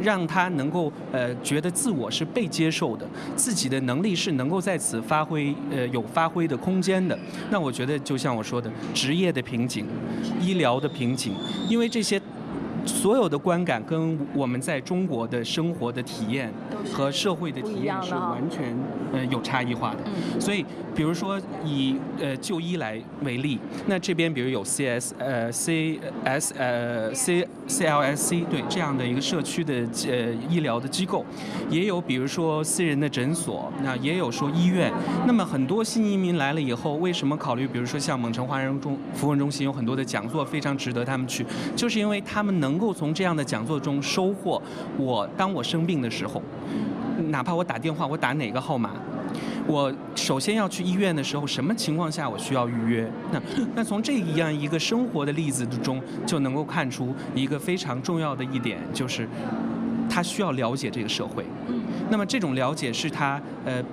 [0.01, 7.15] 让他能够呃觉得自我是被接受的，自己的能力是能够在此发挥呃有发挥的空间的。
[7.51, 9.85] 那我觉得就像我说的，职业的瓶颈、
[10.41, 11.35] 医疗的瓶颈，
[11.69, 12.19] 因为这些。
[12.85, 16.51] 所有的观感跟我们在中国的生活的体验
[16.91, 18.75] 和社会的体验是完全
[19.11, 19.99] 呃有差异化的。
[20.39, 20.65] 所以，
[20.99, 23.57] 比如说以呃就医来为例，
[23.87, 29.73] 那这边比如有 CS 呃 CS 呃 C CLSC 对这样的一个社区的
[30.09, 31.25] 呃医疗的机构，
[31.69, 34.91] 也有比如说私人的诊所，那也有说医院。
[35.25, 41.45] 那么很多新移民来了以后，为什么考虑比如说像蒙城华人中服务中心有很多的讲座非常值得他们去，
[41.77, 44.61] 就是因为他们能够从这样的讲座中收获，
[44.97, 46.41] 我当我生病的时候，
[47.29, 48.91] 哪怕我打电话，我打哪个号码，
[49.67, 53.11] 我首先要去医院的时候，什么情况下我需要预约？
[53.31, 53.41] 那
[53.75, 59.27] 那从这样一个生活的例子之中，就能够看出一个非常重要的一点，就是
[60.09, 61.45] 他需要了解这个社会。
[62.09, 63.83] 那么这种了解是他呃。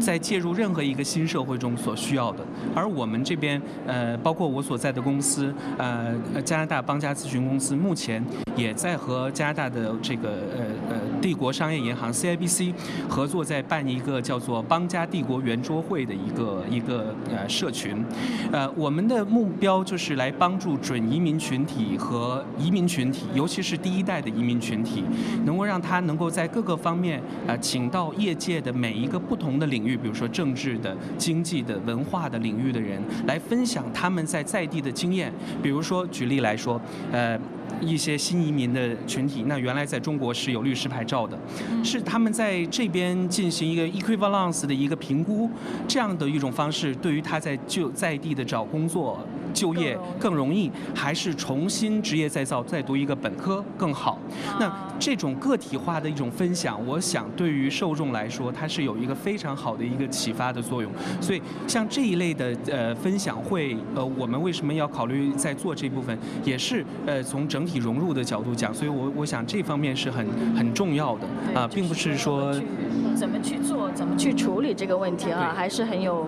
[0.00, 6.12] 在介入任何一个新社会中所需要的，而我们这边呃，包括我所在的公司呃，
[6.44, 8.22] 加拿大邦家咨询公司，目前
[8.56, 12.74] 也在和加拿大的这个呃呃帝国商业银行 CIBC
[13.08, 18.04] 合作，在办一个叫做邦家帝国圆桌会的一个一个呃社群，
[18.50, 25.04] 呃，我们的目标就是来帮助准移民群体和移民群体，尤其是第一代的移民群体，
[25.46, 29.84] 能够让他能够在各个方面呃，请到业界的每一个不同的领。
[29.84, 35.30] 域，比如说政治的、经济的、文化的领域的人来分享他们在在地的经验。
[35.62, 36.80] 比如说，举例来说，
[37.12, 37.38] 呃，
[37.82, 41.38] 一些新移民的群体，那原来在中国是有律师牌照的，
[41.84, 45.50] 是他们在这边进行一个 equivalence 的一个评估，
[45.86, 49.18] 这样的一种方式，对于他在就在地的找工作。
[49.54, 54.18] 就业更容易，还是重新职业再造，再读一个本科更好？
[54.58, 60.90] 那这种个体化的一种分享，我想对于受众来说，它是有一个非常好的一个启发的作用。
[61.20, 68.74] 所以像这一类的呃分享会，呃，我们为什么要考虑在做这部分，也是呃从整体融入的角度讲。
[68.74, 72.52] 所以我我想这方面是很很重要的啊，并不是说
[73.14, 76.26] 怎么去做，怎么去处理这个问题啊，还是很有。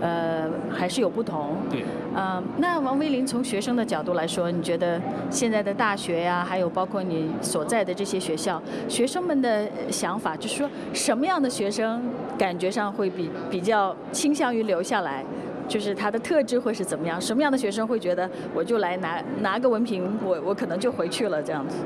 [0.00, 1.56] 呃，还是有不同。
[1.70, 1.84] 对。
[2.16, 12.02] 嗯，那王威林从学生的角度来说，你觉得现在的大学呀，还有包括你所在的这些学校，学生们的想法，就是说什么样的学生
[12.36, 15.24] 感觉上会比比较倾向于留下来，
[15.68, 17.20] 就是他的特质会是怎么样？
[17.20, 21.76] 什么样的学生会觉得我就来拿拿个文凭，我我可能就回去了这样子？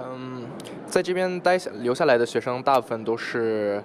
[0.00, 0.37] 嗯，
[0.88, 3.82] 在这边待下留下来的学生，大部分都是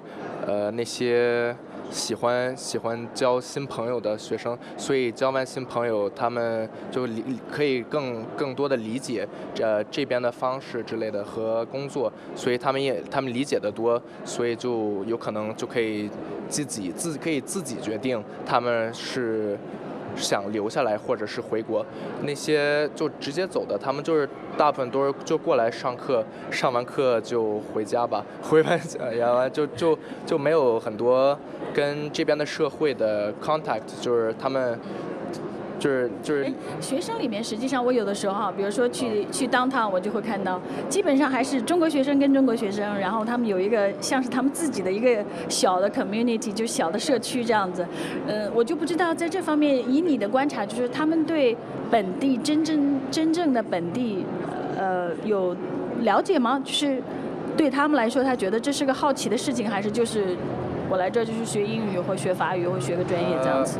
[0.48, 1.56] 呃那些。
[1.92, 16.10] 喜欢喜欢交新朋友的学生，所以交完新朋友，他们就理可以更更多的理解这这边的方式之类的和工作，所以他们也他们理解的多，所以就有可能就可以
[16.50, 19.56] 自己自可以自己决定他们是。
[20.16, 21.86] 想留下来或者是回国，
[22.24, 28.80] 那些就直接走的，他们就是大部分都是就过来上课，上完课就回家吧，回完
[29.18, 31.38] 然后就就就没有很多
[31.74, 34.80] 跟这边的社会的 contact，就是他们。
[35.84, 47.86] 就是就是，学生里面实际上我有的时候哈，比如说去去当趟，我就会看到，基本上还是中国学生跟中国学生，然后他们有一个像是他们自己的一个小的 community，就小的社区这样子。
[48.28, 51.58] 嗯，我就不知道在这方面，以你的观察，就是他们对
[51.92, 54.26] 本地真正真正的本地，
[54.78, 55.54] 呃，有
[56.04, 56.62] 了解吗？
[56.64, 57.04] 就是
[57.58, 60.38] 对他们来说，他觉得这是个好奇的事情，还是就是
[60.90, 63.80] 我来这就是学英语或学法语或学个专业这样子？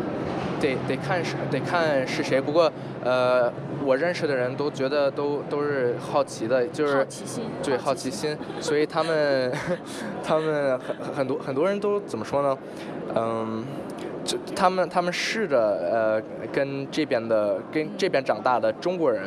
[0.64, 2.40] 得得看是得看是谁。
[2.40, 2.72] 不过
[3.04, 3.52] 呃，
[3.84, 9.52] 我认识的人都觉得都都是好奇的，就是好奇心，对好奇心，所以他们
[10.24, 12.58] 他们很很多很多人都怎么说呢？
[13.16, 13.66] 嗯。
[14.26, 15.60] 就他们，他们试着
[15.92, 19.22] 呃跟这边的跟这边长大的中国人，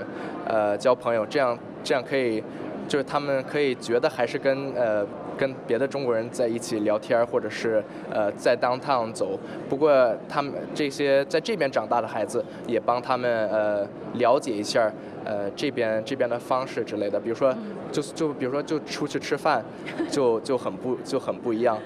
[0.48, 2.42] 呃交朋友，这样这样可以，
[2.88, 9.38] 就是他们可以觉得还是跟呃跟别的中国人在一起聊天，或者是呃在 downtown 走。
[9.68, 14.90] 不过他们这些在这边长大的孩子，也帮他们呃了解一下
[15.24, 17.20] 呃这边这边的方式之类的。
[17.20, 17.54] 比如说，
[17.92, 19.64] 就就比如说就出去吃饭，
[20.10, 21.78] 就就很不就很不一样。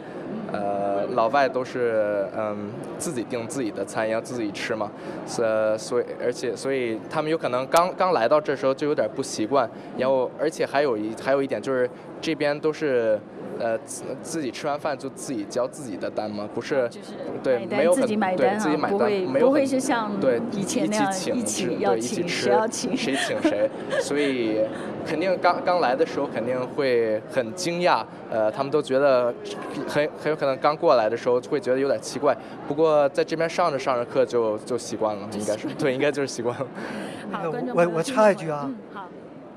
[0.53, 4.89] 呃，老外都是嗯自己订自己的餐，要自己吃嘛，
[5.27, 11.89] 所所以而且所以他们有可能刚刚来到这时候就有点不习惯，然后而且还有一还有一点就是
[12.21, 13.19] 这边都是。
[13.61, 16.49] 呃，自自己吃完饭就自己交自己的单吗？
[16.55, 16.89] 不是，
[17.43, 23.71] 对，没有很对，自己买单，没有不会是像对以前那样一起要请谁要请谁请谁，
[24.01, 24.63] 所以
[25.07, 29.33] 肯定刚刚来的时候肯定会很惊讶，呃，他们都觉得
[29.87, 32.35] 很很有可能刚过来的时候会觉得有点奇怪，
[32.67, 36.67] 不过在这边上着上着课就就习惯了，应该是对，应该就是习惯了。
[37.31, 37.43] 好，
[37.75, 39.07] 我我插一句啊，好，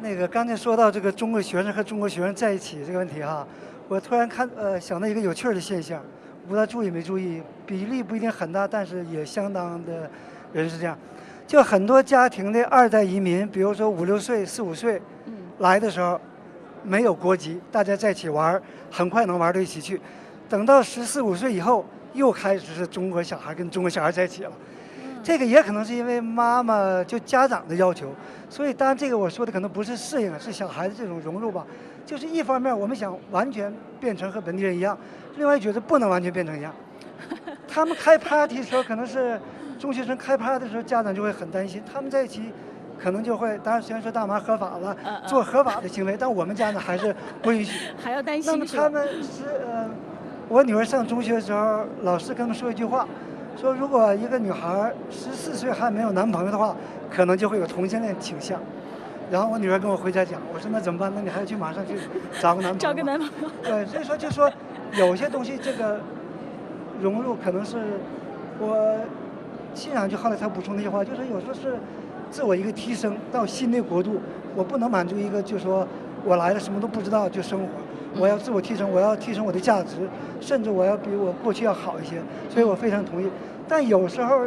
[0.02, 3.48] 那个刚才说到这个中国学生和中国学生在一起这个问题哈。
[3.90, 6.02] 我突然看，呃，想到一个有趣儿的现象，
[6.48, 10.10] 不知道注意没注意，比例不一定很大，但是也相当的
[10.54, 10.98] 人是这样，
[11.46, 15.02] 就很多家庭的二代移民，比如说五六岁、四五岁
[15.60, 16.20] 来的时候，
[16.82, 20.00] 没有国籍，大家在一起玩儿，很快能玩到一起去，
[20.50, 24.52] 等到十四五岁以后，又开始是中国小孩跟中国小孩在一起了。
[25.22, 28.12] 这个也可能是因为妈妈就家长的要求，
[28.50, 31.66] 所以当然这个我说的可能不是适应，是小孩子这种融入吧。
[32.06, 34.98] 就是一方面我们想完全变成和本地人一样，
[35.38, 36.74] 另外觉得不能完全变成一样。
[37.68, 39.40] 他们开 party 的时候可能是
[39.80, 42.52] 中学生开 party 的时候，家长就会很担心，他们在一起
[43.00, 47.90] 可能就会，当然虽然说大麻合法了，做合法的行为，但我们家呢还是不允许。
[48.02, 49.90] 还要担心那么他们是呃，
[50.50, 53.08] 我女儿上中学的时候，老师跟他们说一句话。
[53.56, 56.76] 说如果一个女孩十四岁还没有男朋友的话，
[57.10, 58.60] 可能就会有同性恋倾向。
[59.34, 61.12] 然后我女儿跟我回家讲，我说那怎么办？
[61.16, 61.96] 那你还要去马上去
[62.40, 62.78] 找个男朋友。
[62.78, 63.50] 找个男朋友。
[63.64, 64.48] 对，所以说就说
[64.96, 66.00] 有些东西这个
[67.02, 67.78] 融入可能是
[68.60, 68.96] 我
[69.74, 71.80] 信仰，就后来才补充那句话，就是有时候是
[72.30, 74.22] 自我一个提升到新的国度，
[74.56, 75.88] 我不能满足一个就说
[76.24, 77.66] 我来了什么都不知道就生活。
[78.20, 79.96] 我要自我提升，我要提升我的价值，
[80.40, 83.28] 甚至我要比我过去要好一些，所以我非常同意。
[83.68, 84.42] 但有时候，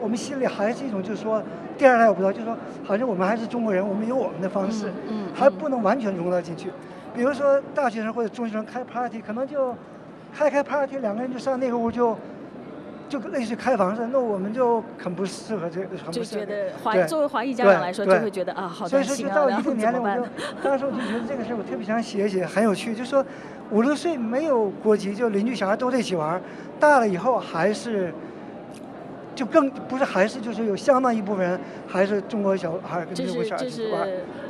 [0.00, 1.40] 我们心里还是一种，就是说，
[1.80, 4.92] 第二代我不知道，就是说，好像我们还是中国人，我们有我们的方式，
[5.34, 6.70] 还不能完全融到进去。
[7.14, 9.74] 比如说，大学生或者中学生开 party，可能就
[10.30, 12.14] 开开 party，两个人就上那个屋就。
[13.08, 16.22] 就类似开房似的，那我们就很不适合这个，很不适合。
[16.22, 20.24] 就觉得华作为华裔家长来说，就会觉得啊，好担心啊，然后年龄，我就
[20.62, 22.94] 当时我就觉得这个事儿，我特别想写一写， 很有趣。
[22.94, 23.26] 就说
[23.72, 26.40] 五六岁没有国籍，就邻居小孩都在一起玩，
[26.78, 28.14] 大了以后还是。
[29.40, 33.90] 就更不是，还是就是有相当一部分人还是中国小孩跟中国小孩这是这是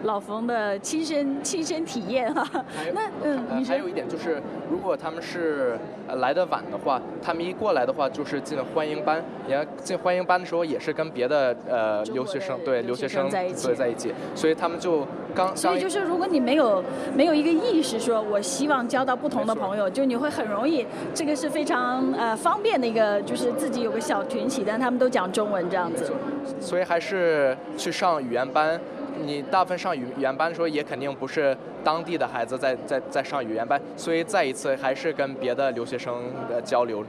[0.03, 2.65] 老冯的亲身亲身体验哈。
[2.95, 5.79] 那嗯，还有一点就是，如果他们是
[6.17, 13.75] 来的晚的话，他们一过来的话就是进欢迎班，也进欢迎班的时候也是跟别的呃留学生对留学生在一起。
[13.75, 16.83] 在一起，所以他们就刚所以就是如果你没有
[17.15, 20.85] 没有一个意识说我希望交到不同的朋友，就你会很容易
[21.15, 26.13] 这个是非常呃方便的一个就是自己有个小群体，但他们都讲中文这样子，
[26.61, 28.81] 所以还是去上语言班。
[29.25, 37.05] 你大部分上语语言班的时候，也肯定不是当地的孩子在在在上语言班，所以再一次还是跟别的留学生的交流。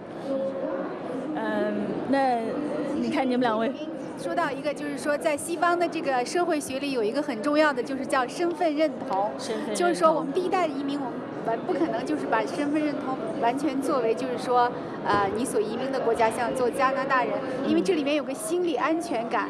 [1.36, 1.74] 嗯，
[2.10, 2.39] 那
[2.95, 3.71] 你看你们两位。
[4.21, 9.32] 说到一个，就是说，在西方的这个社会学里，有一个很重要的，就是叫身份认同。
[9.39, 11.13] 身份就是说，我们第一代移民，我们
[11.47, 14.71] 完不可能就是把身份认同完全作为，就是说，
[15.08, 17.34] 呃，你所移民的国家像做加拿大人，
[17.65, 19.50] 因为这里面有个心理安全感。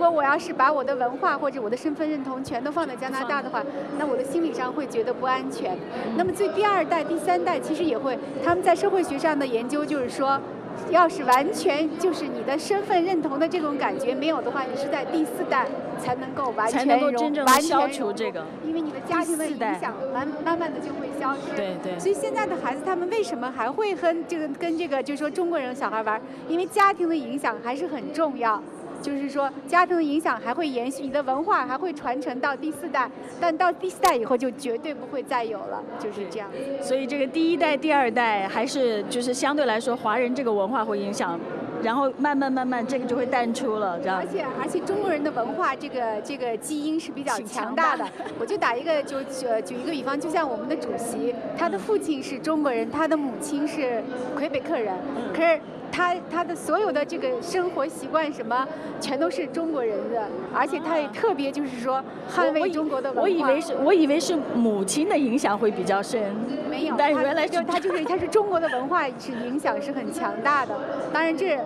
[0.00, 3.62] 如果我要是把我的文化或者我的身份认同全都放在加拿大的话，
[3.98, 5.76] 那我的心理上会觉得不安全。
[6.16, 10.40] 那么，最第二代、第三代其实也会，他们在社会学上的研究就是说。
[10.88, 15.66] 要是完全就是你的身份认同的这种感觉没有的话，你是在第四代
[15.98, 21.54] 才能够完全融完消除这个，因为你的家庭的影响慢慢慢的就会消失。
[21.54, 21.98] 对对。
[21.98, 26.18] 所以现在的孩子他们为什么还会和这个跟这个就是说中国人小孩玩？
[26.48, 28.62] 因为家庭的影响还是很重要。
[29.00, 33.10] 就是说，家庭的影响还会延续，你的文化还会传承到第四代，
[33.40, 36.48] 但到第四代以后就绝对不会再有了，就是这样。
[36.80, 41.38] 所以这个第一代、第二代还是就是相对来说，华人这个文化会影响
[41.82, 44.18] 然后慢慢慢慢这个就会淡出了，这样。
[44.18, 48.06] 而且而且中国人的文化这个这个基因是比较强大的。
[48.38, 54.02] 我就打一个就举举一个比方，就像我们的主席，他的父亲是中国人，他的母亲是
[54.36, 54.94] 魁北克人，
[55.34, 55.58] 可是。
[55.92, 58.66] 他他的所有的这个生活习惯什么，
[59.00, 63.22] 全都是中国人的，而且他也特别就是说捍卫中国的文化。
[63.22, 66.34] 我以为是，我以为是母亲的影响会比较深。
[66.68, 70.74] 没有，但原来就他就是 他是中国的文化是影响是很强大的。
[71.12, 71.58] 当然这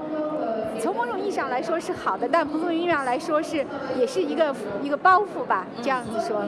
[0.80, 3.64] 从某种意义上来说是好的，但从某种意义上来说是
[3.98, 6.42] 也是一个一个包袱吧，这样子说。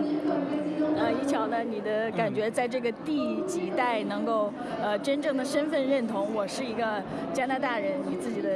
[0.99, 4.53] 呃，一桥呢，你的感觉在这个第几代能够
[4.83, 7.03] 呃真正的身份认同，我是一个
[7.33, 8.49] 加拿大人，你自己的。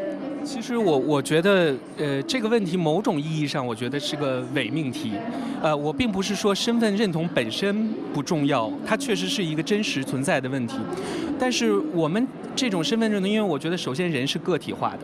[0.44, 5.12] 其实我我觉得呃这个问题某种意义上我觉得是个伪命题，
[5.62, 10.76] 呃我并不是说身份认同本身不重要，它确实是一个真实存在的问题，
[11.38, 15.00] 但是我们这种身份认同，因为我觉得首先人是个体化的。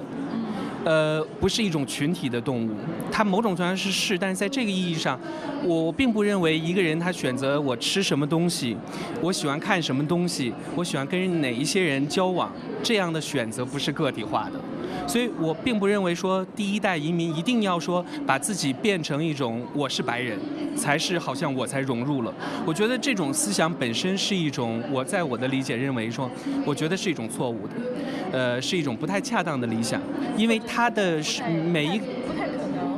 [0.87, 2.71] 呃，不是一种群体的动物，
[3.11, 5.19] 它某种程度上是是，但是在这个意义上，
[5.65, 8.77] 我并不认为一个人他选择我吃什么东西，
[9.21, 12.53] 我喜欢看什么东西，我喜欢跟哪一些人交往，
[12.85, 14.61] 这样的选择不是个体化的。
[15.07, 20.39] 所以我并不认为说第一代移民一定要说把自己变成一种我是白人，
[20.77, 22.35] 才是好像我才融入了。
[22.67, 26.31] 我觉得这种思想本身是一种我在我的理解认为说，
[26.65, 27.75] 我觉得是一种错误的，
[28.33, 30.01] 呃，是一种不太恰当的理想，
[30.37, 32.01] 因为他的是每一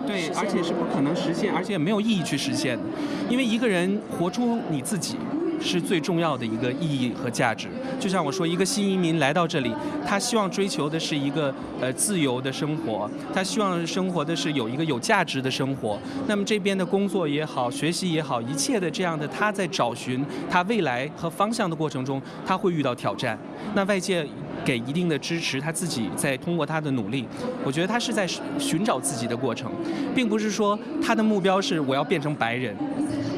[0.06, 2.82] 对，而且是不可能实现，而且也没有意义去实现的，
[3.28, 5.16] 因为一个人活出你自己。
[5.61, 7.68] 是最重要的一个意义和价值。
[7.98, 9.72] 就像我说，一个新移民来到这里，
[10.06, 15.98] 他希望追求的是一个呃自由的生活，他希望生活的是有一个有价值的生活。
[16.26, 23.38] 那么这边的工作也好，学习也好，一切的这样的他在找寻他未来和方向的过程中，他会遇到挑战。
[23.74, 24.26] 那外界
[24.64, 27.26] 给一定的支持，他自己在通过他的努力，
[27.64, 28.26] 我觉得他是在
[28.59, 29.70] 寻找自己的过程，
[30.14, 32.76] 并不是说他的目标是我要变成白人。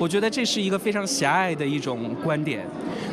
[0.01, 2.65] 我觉得这是一个非常狭隘的一种观点。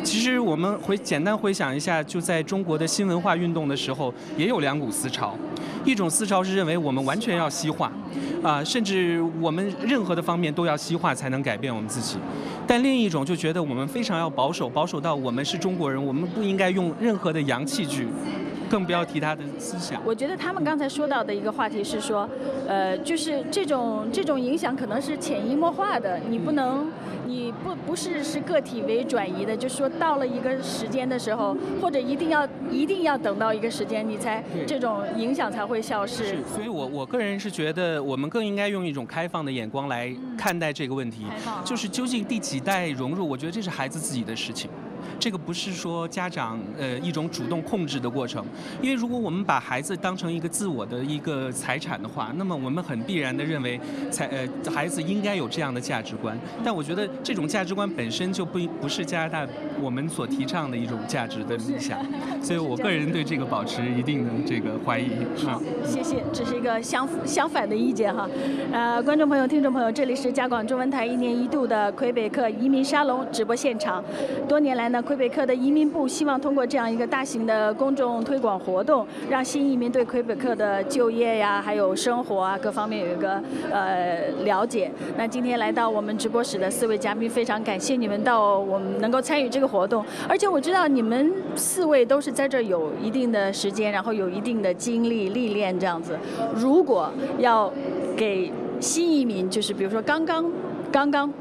[0.05, 5.35] 其实我们回简单回想一下，就在中国的新文化运动的时候，也有两股思潮。
[5.83, 7.91] 一种思潮是认为我们完全要西化，
[8.41, 12.17] 啊，甚至我们任何的方面都要西化才能改变我们自己。
[12.65, 18.07] 但另一种就觉得我们非常要保守，保守到我们是中国人，我们不应该用任何的洋气句。
[18.69, 20.01] 更不要提他的思想。
[20.05, 22.29] 我觉得他们刚才说到的一个话题是说，
[22.67, 26.91] 呃，就是这种这种影响可能是潜移默化的，你不能，
[27.25, 36.25] 你不不是是个体为转移的，就是说到了一个时间的时候，或者一定要一定要等到一个时间，你才这种影响才会消失。
[36.27, 41.25] 是，所以我我个人是觉得，我们更应该用一种开放的眼光来看待这个问题，
[41.63, 44.69] 就是究竟第几代融入，我觉得这是孩子自己的事情。
[45.19, 48.45] 这个不是说家长呃一种主动控制的过程，
[48.81, 53.79] 因为如果我们把孩子当成一个自我的一个财产的话，那么我们很必然的认为
[54.11, 56.37] 财呃孩子应该有这样的价值观。
[56.63, 59.47] 但我觉得这种价值观本身就不不是加拿大
[59.81, 61.99] 我们所提倡的一种价值的理想，
[62.41, 65.09] 所以我个人对这个保持一定的这个怀疑。
[65.43, 68.29] 好，谢谢，这是一个相相反的意见哈。
[68.71, 74.03] 呃，观众朋友、听众朋友，这里是加广中文台一年一度的魁北克移民沙龙直播现场。
[74.47, 75.03] 多年来呢。
[75.07, 83.41] 魁北克的移民部希望通过这样一个大型的公众推广活动，让新移民对魁北克的就业呀，还有生活啊各方面有一个
[83.71, 84.91] 呃了解。
[85.17, 90.03] 那今天来到我们直播室的四位嘉宾，非常感谢你们到我们能够参与这个活动。
[90.27, 96.19] 而且我知道你们四位都是在这儿有一定的时间，然后有一定的经历历练这样子。
[96.53, 97.71] 如果要
[98.17, 98.51] 给
[98.81, 100.51] 新移民，就是比如说刚刚
[100.91, 101.33] 刚刚。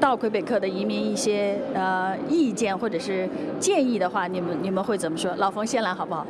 [0.00, 3.28] 到魁北克的移民一些呃意见或者是
[3.58, 5.34] 建议的话，你们你们会怎么说？
[5.36, 6.26] 老冯先来好不好？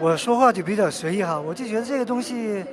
[0.00, 2.64] 我说话就比较随意哈，我就觉得这个东西，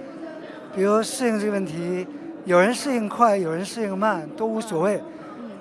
[0.75, 2.05] 比如适应这个问题，
[2.45, 5.01] 有人适应快，有人适应慢都无所谓，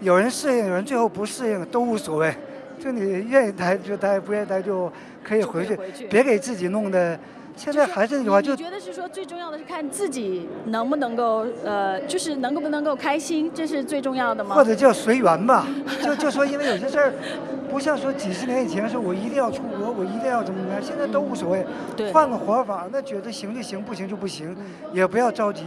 [0.01, 2.35] 有人适应，有人最后不适应都无所谓，
[2.79, 4.93] 就你愿意待就待，不愿意待就
[5.25, 5.77] 可以回去，
[6.09, 7.19] 别给自己弄得。
[7.57, 14.55] 现在还是那句话，就觉得是说最重要的是看自己能不能够呃，就是能够不能够开心，这是最重要的吗？
[14.55, 15.67] 或者叫随缘吧，
[16.03, 17.13] 就就说因为有些事儿，
[17.71, 21.65] 不像说几十年以前说我一定要出国，我一定要怎么怎么样，现在都无所谓，
[22.13, 24.55] 换个活法，那觉得行就行，不行就不行，
[24.93, 25.65] 也不要着急。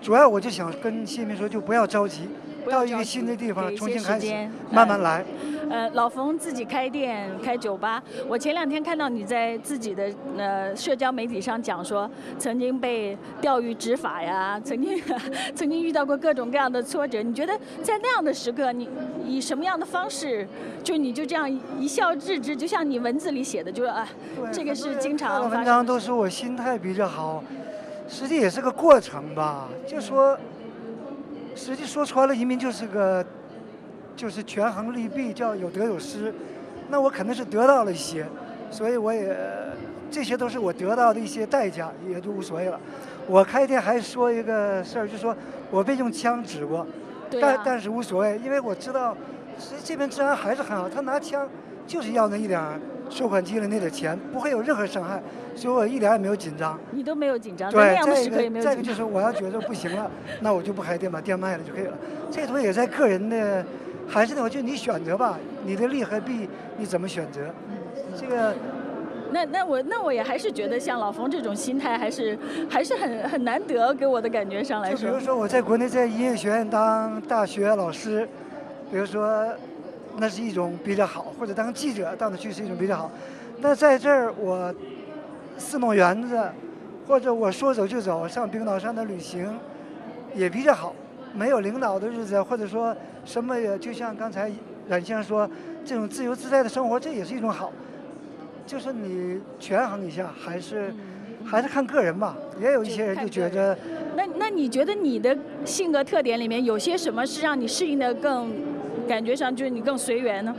[0.00, 2.28] 主要我就想跟新民说，就不要着急，
[2.70, 5.24] 到一个新的地方重新开始，慢慢来。
[5.68, 10.08] 呃，老冯自己开店开酒吧，我前两天看到你在自己的
[10.38, 12.08] 呃社交媒体上讲说，
[12.38, 15.02] 曾经被钓鱼执法呀，曾经
[15.56, 17.20] 曾经遇到过各种各样的挫折。
[17.20, 17.52] 你觉得
[17.82, 18.88] 在那样的时刻，你
[19.24, 20.46] 以什么样的方式，
[20.84, 21.50] 就你就这样
[21.80, 22.54] 一笑置之？
[22.54, 24.06] 就像你文字里写的，就是啊，
[24.52, 27.42] 这个是经常文章都说我心态比较好，
[28.08, 29.66] 实际也是个过程吧。
[29.84, 30.38] 就说，
[31.56, 33.24] 实际说穿了，移民就是个。
[34.16, 36.32] 就是权衡利弊，叫有得有失。
[36.88, 38.26] 那我肯定是得到了一些，
[38.70, 39.36] 所以我也
[40.10, 42.80] 这些都是我得到的一些代价，也就无所谓了。
[43.26, 45.36] 我开店还说一个事儿，就说
[45.70, 46.86] 我被用枪指过，
[47.38, 49.14] 但但是无所谓，因为我知道，
[49.58, 50.88] 实际这边治安还是很好。
[50.88, 51.46] 他拿枪
[51.86, 52.58] 就是要那一点
[53.08, 55.22] 收款机的那点钱，不会有任何伤害，
[55.54, 56.78] 所以我一点也没有紧张。
[56.90, 61.94] 你都没有紧张，对，再一个再一个就是我要觉得不行了， 那我就不开店，把店卖了就可以了。
[62.30, 63.64] 这东西也在个人的。
[64.08, 66.48] 还是那话，就你选择吧，你的利和弊
[66.78, 67.40] 你怎么选择？
[68.16, 68.54] 这个，
[69.32, 72.38] 那那我那我也还是觉得像老冯这种心态还是
[72.70, 74.96] 还是很很难得，给我的感觉上来说。
[74.96, 78.28] 就比如说我在国内在音乐学院当大学老师，
[78.92, 79.44] 比如说
[80.18, 83.10] 那是一种比较好，或者当记者到那去是一种比较好。
[83.58, 84.74] 那在这儿我
[85.58, 86.42] 四弄园子，
[87.06, 89.58] 或者我说走就走上冰岛上的旅行
[90.34, 90.94] 也比较好。
[91.34, 94.50] 没有领导的日子，或者说什么也，就像刚才
[94.88, 95.50] 冉先生说，
[95.84, 97.70] 这种自由自在的生活，这也是一种好。
[98.66, 100.94] 就是你权衡一下，还是
[101.44, 102.34] 还是看个人吧。
[102.58, 103.76] 也有一些人就觉得，
[104.16, 108.50] 那那你觉得你的性格特点里面有些什么是让你适应的更，
[109.08, 110.54] 感觉上就是你更随缘呢？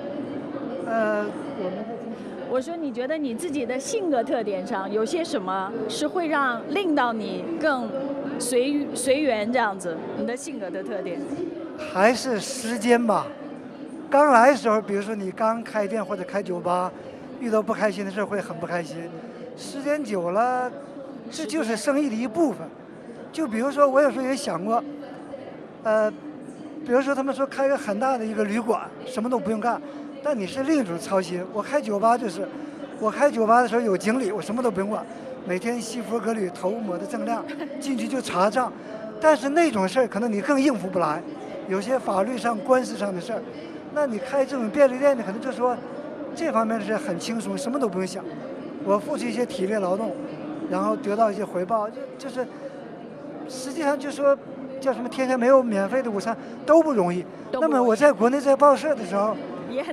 [0.86, 1.26] 呃，
[1.58, 1.98] 我们。
[2.50, 7.89] 我说你觉得你自己的性格特点上有些什么是会让令到你更？
[8.39, 11.20] 随随缘这样子，你的性格的特点，
[11.91, 13.26] 还是时间吧。
[14.12, 16.91] 刚来的时候，比如说你刚开店或者开酒吧，
[17.39, 19.10] 遇到不开心的事会很不开心。
[19.56, 20.72] 时间久了，
[21.32, 22.60] 这就是生意的一部分。
[23.32, 24.84] 就比如说，我有时候也想过，
[25.82, 26.14] 呃，
[26.86, 29.82] 比如说他们说开个很大的一个旅馆，什么都不用干，
[30.23, 31.43] 但你是另一种操心。
[31.53, 32.47] 我开酒吧就是，
[32.99, 35.05] 我开酒吧的时候有经理，我什么都不用管。
[35.45, 37.43] 每天西服革履，头抹的锃亮，
[37.80, 38.71] 进去就查账。
[39.19, 41.21] 但是那种事儿可能你更应付不来，
[41.67, 43.41] 有些法律上、官司上的事儿。
[43.93, 45.75] 那你开这种便利店的，可能就说
[46.36, 48.23] 这方面的事很轻松，什么都不用想。
[48.86, 50.15] 我付出一些体力劳动，
[50.69, 52.45] 然后得到一些回报，就就是
[53.49, 54.38] 实际上就说
[54.80, 57.25] 叫什么天天没有免费的午餐都不容易。
[57.51, 59.36] 那么我在国内在报社的时候，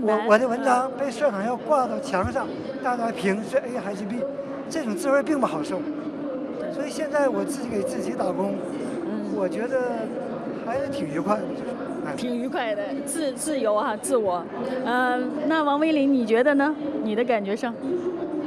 [0.02, 2.46] 我我的文章被社长要挂到墙上，
[2.82, 4.16] 大家评是 A 还是 B。
[4.68, 5.78] 这种滋味并不好受，
[6.72, 8.54] 所以现在我自己给自己打工，
[9.36, 9.78] 我觉得
[10.64, 11.42] 还是挺愉快的，
[12.16, 14.42] 挺愉快的，自自由啊，自我。
[14.86, 16.74] 嗯，那王威林，你觉得呢？
[17.02, 17.74] 你的感觉上？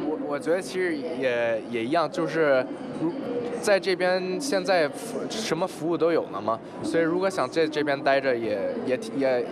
[0.07, 2.65] 我我觉得其实也也一样，就是
[2.99, 3.11] 如
[3.67, 4.89] 在这边现在
[5.29, 9.45] 什么服务都有了嘛，所以如果想在这边待着，也也也。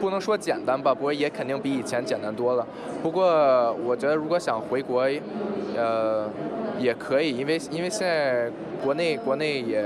[0.00, 2.66] 不能说简单吧，不过也肯定比以前简单多了。
[3.02, 3.22] 不过
[3.84, 5.06] 我觉得如果想回国，
[5.76, 6.26] 呃，
[6.78, 8.50] 也可以，因为因为现在
[8.82, 9.84] 国内国内也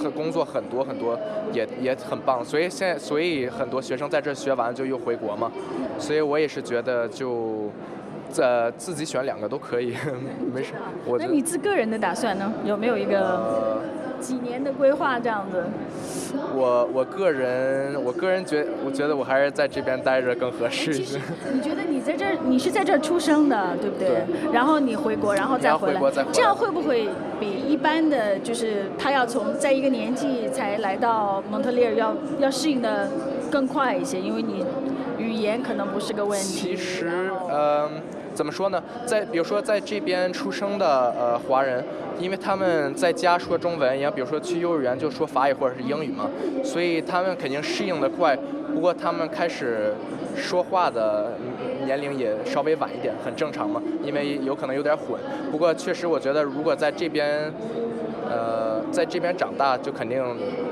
[0.00, 1.18] 和工作很多很多，
[1.52, 2.44] 也也很棒。
[2.44, 5.50] 所以现在所以很多学生在这学完就又回国嘛。
[5.98, 7.68] 所以我也是觉得就，
[8.38, 9.94] 呃，自己选两个都可以，
[10.54, 10.72] 没事。
[11.04, 12.52] 我那你自个人的打算呢？
[12.64, 13.80] 有没有一个？
[14.22, 15.64] 几年的规划这样子，
[16.54, 21.18] 我我个人我个人觉我觉得我还是在这边待着更合适一些。
[21.52, 24.08] 你觉得你在这儿你是在这儿出生的对不对？
[24.08, 24.52] 对。
[24.52, 27.08] 然后你回国然后再回来，这样会不会
[27.40, 33.10] 比一般的就是他要从在一个年纪才来到蒙特利尔要要适应的
[33.50, 34.20] 更快一些？
[34.20, 34.64] 因为你
[35.18, 36.46] 语言可能不是个问题。
[36.46, 37.10] 其实
[37.50, 37.90] 嗯。
[38.34, 38.82] 怎么说呢？
[39.06, 41.84] 在比如说在这边出生的呃华人，
[42.18, 46.28] 因为他们在家说中文，也比如说去幼儿园就说法语或者是英语嘛，
[46.64, 48.36] 所以他们肯定适应的快。
[48.74, 49.94] 不过他们开始
[50.34, 51.32] 说话的
[51.84, 55.20] 年龄也稍微晚一点，很正常嘛，因为有可能有点混。
[55.50, 57.52] 不过确实，我觉得如果在这边。
[58.32, 60.24] 呃，在这边长大就肯定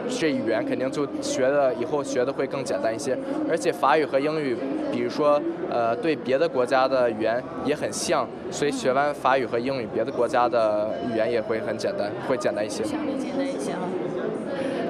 [0.08, 3.14] 这语言肯定就学的以后学的会更简单一些，
[3.50, 4.56] 而且法语和英语，
[4.90, 5.38] 比如说
[5.70, 12.82] 呃对别的国家的语言也很像，所以学完法语和英语，别的国家的语言也会很简单，会简单一些。
[12.84, 13.80] 相对简单一些啊。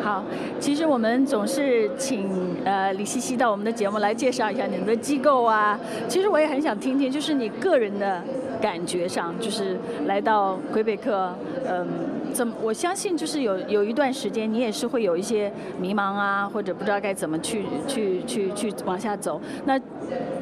[0.02, 0.24] 好，
[0.58, 5.78] 其实我们总是请呃李西西到我们的节目来介绍一下你们的机构啊。
[6.08, 8.22] 其实我也很想听听，就是你个人的
[8.62, 11.34] 感觉上，就是来到魁北克，
[11.68, 11.86] 嗯，
[12.32, 12.54] 怎么？
[12.62, 19.40] 我相信就是有有一段时间，你也是会有一些迷茫啊，或者不知道该怎么去去去去往下走。
[19.64, 19.78] 那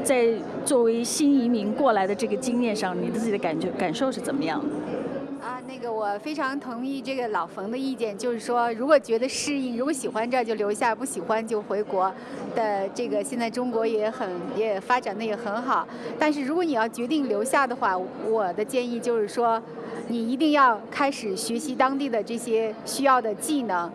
[0.03, 0.29] 在
[0.65, 4.67] 作为新移民过来的这个经验上，你的自己的感觉感受是怎么样的？
[5.69, 12.11] 那个我非常同意这个老冯的意见，就是说，如果觉得适应，如果喜欢这儿就留下，不喜欢就回国。
[12.57, 15.87] 的这个现在中国也很也发展的也很好，
[16.19, 19.63] 但是如果你要决定留下的话，我的建议就是说，
[20.09, 23.93] 你一定要开始学习当地的这些需要的技能。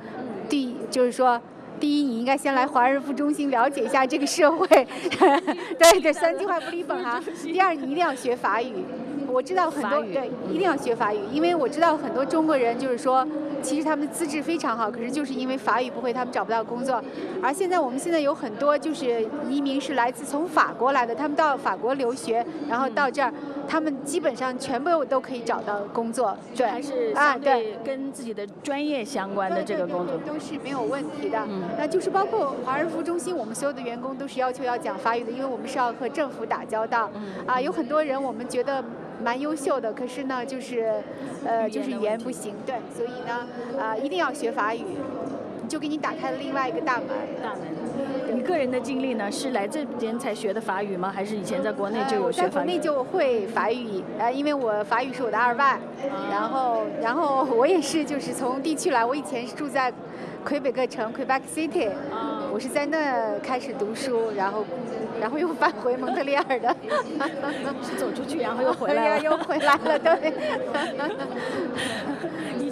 [0.48, 1.42] 第就是说，
[1.80, 4.68] 第一你应该先来华人服务中心了解一下这个社会，
[5.18, 7.20] 对对，三句话不离本行。
[7.52, 8.72] 第二你一定要学法语。
[9.34, 13.28] 我知道很多对，一定要学法语，因为我知道很多中国人就是说，
[13.64, 17.04] 其实他们的资质非常好，可是就是因为法语不会，他们找不到工作。
[17.42, 23.34] 而现在我们现在有很多就是移民是来自从法国来的，他们到法国留学，然后到这儿，
[23.68, 26.38] 他们基本上全部都可以找到工作。
[26.56, 31.40] 对，还是啊，对，跟自己的专业相关的这个工作都是没有问题的。
[31.50, 37.10] 嗯，那就是包括华人服务中心，我们所有的员工都是要求要讲法语的，因为我们是要和政府打交道。
[37.16, 38.84] 嗯，啊，有很多人我们觉得。
[39.24, 41.02] 蛮优秀的，可是呢，就是，
[41.46, 43.48] 呃，就是语言不行，对，所以呢，
[43.82, 44.84] 啊，一定要学法语，
[45.68, 47.08] 就给你打开了另外一个大门。
[47.42, 47.62] 大门。
[48.36, 51.12] 你个人的经历呢，是来这边才学的法语吗？
[51.14, 52.50] 还是以前在国内就有学法语？
[52.50, 55.80] 在国内就会法语，呃，因为我法语是我的二外，
[56.30, 59.94] 然后，然后我也是，就是从地区来，我以前是住在
[60.44, 61.90] 魁北克城 （Quebec City），
[62.52, 64.66] 我是在那开始读书，然后。
[65.22, 66.76] 然后又返回蒙特利尔的，
[67.82, 70.34] 是走出去，然后又回来，又回来了，对。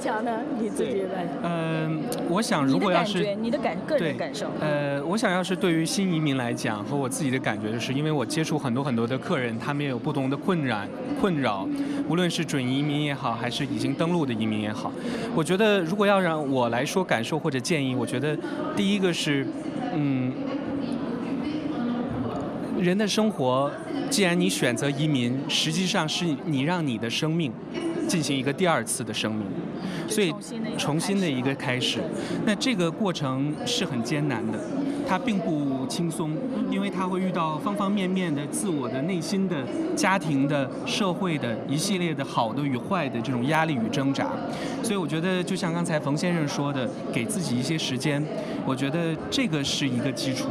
[0.02, 0.32] 你讲呢？
[0.60, 1.28] 你自己来？
[1.44, 10.82] 嗯，我想如果要是你的感个人感受，呃，我想要是对于新移民来讲，和我自己的感觉就是，因为我接触很多很多的客人，他们也有不同的困扰
[11.20, 11.70] 困扰，
[12.10, 14.92] 无论是准移民也好，还是已经登陆的移民也好，
[15.36, 18.36] 我觉得如果要让我来说感受或者建议，我觉得
[18.76, 19.46] 第一个是，
[19.94, 20.34] 嗯。
[22.80, 23.70] 人的生活，
[24.10, 27.52] 既然你选择移民，实际上是你让你的生命
[28.12, 29.46] 进行一个第二次的生命，
[30.10, 30.34] 所以
[30.78, 32.02] 重新的一个开始。
[32.46, 34.60] 那这个过程是很艰难的，
[35.08, 36.32] 它并不轻松，
[36.70, 39.64] 因为它会遇到方方面面的自我的内心的、
[39.96, 44.28] 家庭的、社会的一系列的好的与坏的这种压力与挣扎。
[44.84, 48.22] 所以我觉得，就像刚才冯先生说的，给自己一些时间，
[48.66, 50.50] 我觉得这个是一个基础。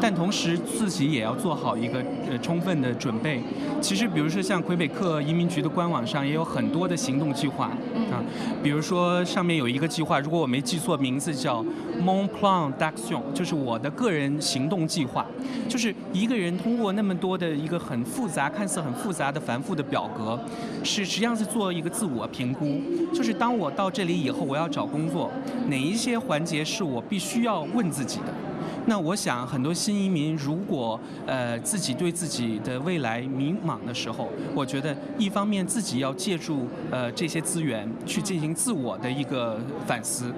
[0.00, 3.42] 但同时自己也要做好一个呃充分的准备。
[3.80, 7.66] 其实，比如说像魁北克移民局的官网上也有很多的行动计划
[8.10, 8.22] 啊，
[8.62, 11.62] 比如说上面有一个计划，如果我没记错，名字叫
[12.02, 15.26] Mon Plan d'Action，就是我的个人行动计划。
[15.68, 20.38] 就是一个人通过那么多的一个很复杂、看似很复杂的繁复的表格，
[20.82, 22.80] 是实际上是做一个自我评估。
[23.12, 25.30] 就是当我到这里以后，我要找工作，
[25.68, 28.32] 哪一些环节是我必须要问自己的？
[28.86, 40.32] 那我想，很多新移民如果呃自己对自己的未来迷茫的时候，我觉得一方面自己要借助呃这些资源去进行自我的一个反思。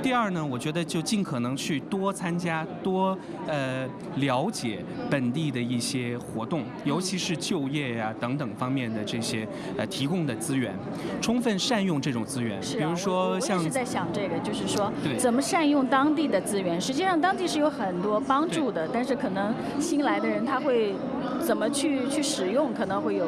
[0.00, 3.18] 第二呢，我觉得就尽可能去多参加、多
[3.48, 3.84] 呃
[4.16, 4.78] 了解
[5.10, 9.46] 本地的一些活动，尤其是就业呀等等方面的这些
[9.76, 10.72] 呃提供的资源，
[11.20, 12.62] 充分善用这种资源。
[12.62, 16.80] 是比如说像我是在想这个，就是说怎么善用当地的资源。
[16.80, 20.94] 实际上当地是有很很多帮助的，但是可能新来的人他会
[21.40, 23.26] 怎么去去使用，可能会有。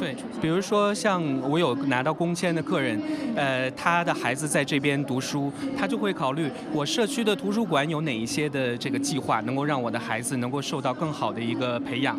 [0.00, 2.98] 对，比如说像我有拿到工签的客人，
[3.36, 12.18] 呃，他的孩子在这边读书，他就会考虑我社区的图书馆有哪一些的这个计划，能够让我的孩子能够受到更好的一个培养。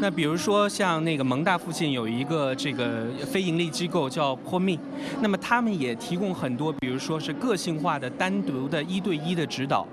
[0.00, 4.76] 那比如说像那个蒙大附近有一个这个非盈利机构叫 POME，
[5.20, 9.86] 那么他们也提供很多，比如说是个性化的、单独的一对一的指导。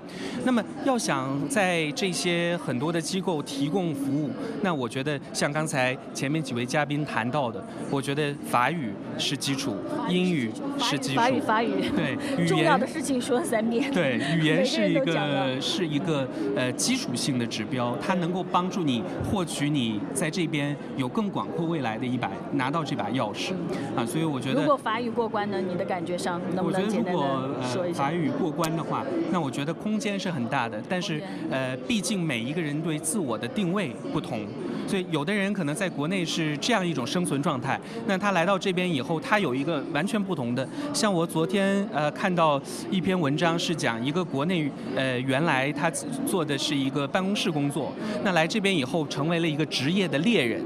[0.43, 4.31] 那么要想在这些很多的机构提供服务，
[4.63, 7.26] 那我觉得像刚才前面几位嘉宾谈。
[7.29, 9.75] 到的，我觉得法语是基础，
[10.07, 11.15] 英语是基础。
[11.15, 11.89] 法语，法语。
[11.95, 12.47] 对， 语言。
[12.47, 13.91] 重要的事情说三遍。
[13.91, 23.53] 对，语言是一个是一个呃基础性的指标，它能够帮助你获取你在这边有更广阔未来的一把拿到这把钥匙
[23.95, 24.61] 啊，所以我觉得。
[24.61, 25.59] 如果法语过关呢？
[25.59, 27.21] 你的感觉上能不能简单的
[27.73, 28.03] 说一下？
[28.03, 34.45] 法语过关的话，那我觉得空间是很大的，但是是呃，毕竟每一个人对自我的定位不同，
[34.85, 40.67] 所以有的人可能在国内是这样一种生生存状态，那他来到这边以后，他有一个完全不同的。
[40.93, 42.61] 像我昨天呃看到
[42.91, 45.89] 一篇文章是讲一个国内呃原来他
[46.27, 47.91] 做的是一个办公室工作，
[48.23, 50.61] 那来这边以后成为了一个职业的猎人。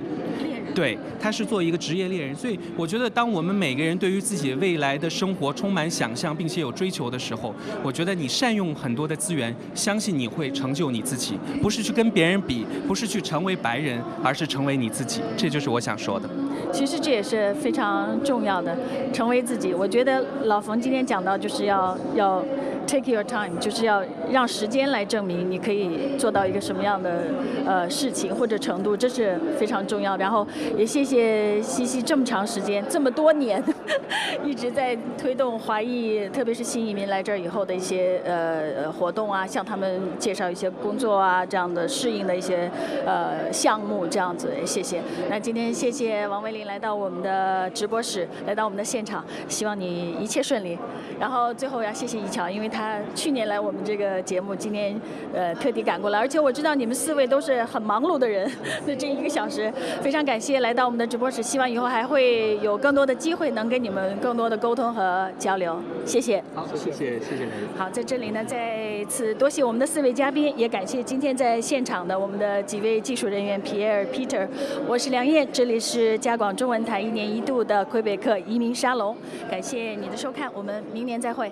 [0.74, 7.54] 对，他是做一个职业猎人，所以我觉得，当我们每个人对于自己未来的生活充满想象，并且有追求的时候，
[7.84, 16.30] 我觉得你善用很多的资源，相信你会成就你自己，不是去跟别人比，不是去成为白人，而是成为你自己，这就是我想说的。
[16.72, 18.78] 其实这也是非常重要的，
[19.12, 19.74] 成为自己。
[19.74, 22.44] 我觉得老冯今天讲到，就是要要。
[22.88, 27.24] Take your time，就是要让时间来证明你可以做到一个什么样的
[27.66, 30.18] 呃事情或者程度，这是非常重要。
[30.18, 33.64] 然后也谢谢西西这么长时间，这么多年
[34.44, 42.70] 一直在推动华裔，特别是新移民来这儿以后的一些呃活动啊，向他们介绍一些工作啊这样的适应的一些
[43.06, 44.52] 呃项目这样子。
[44.66, 45.02] 谢谢。
[45.30, 50.78] 那今天谢谢王维林来到我们的直播室，来到我们的现场，希望你一切顺利。
[51.18, 53.00] 然后最后要谢谢一桥，因为他。
[53.14, 55.00] 去年来我们这个节目，今天
[55.34, 58.50] 呃特地赶过来，而且我知道你们四位都是很忙碌的人，
[58.86, 66.42] 那这一个小时非常感谢来到我们的直播室，希望以后还会有更多的机会能跟你们更多的沟通和交流，谢谢。
[66.56, 67.52] 好，谢谢谢谢您。
[67.78, 74.48] 好，在这里呢再次多谢我们的四位嘉宾，也感谢今天在现场的我们的几位技术人员，Pierre、Peter，
[74.88, 79.16] 我是梁燕，这里是加广中文台一年一度的魁北克移民沙龙，
[79.50, 81.52] 感谢你的收看，我们明年再会。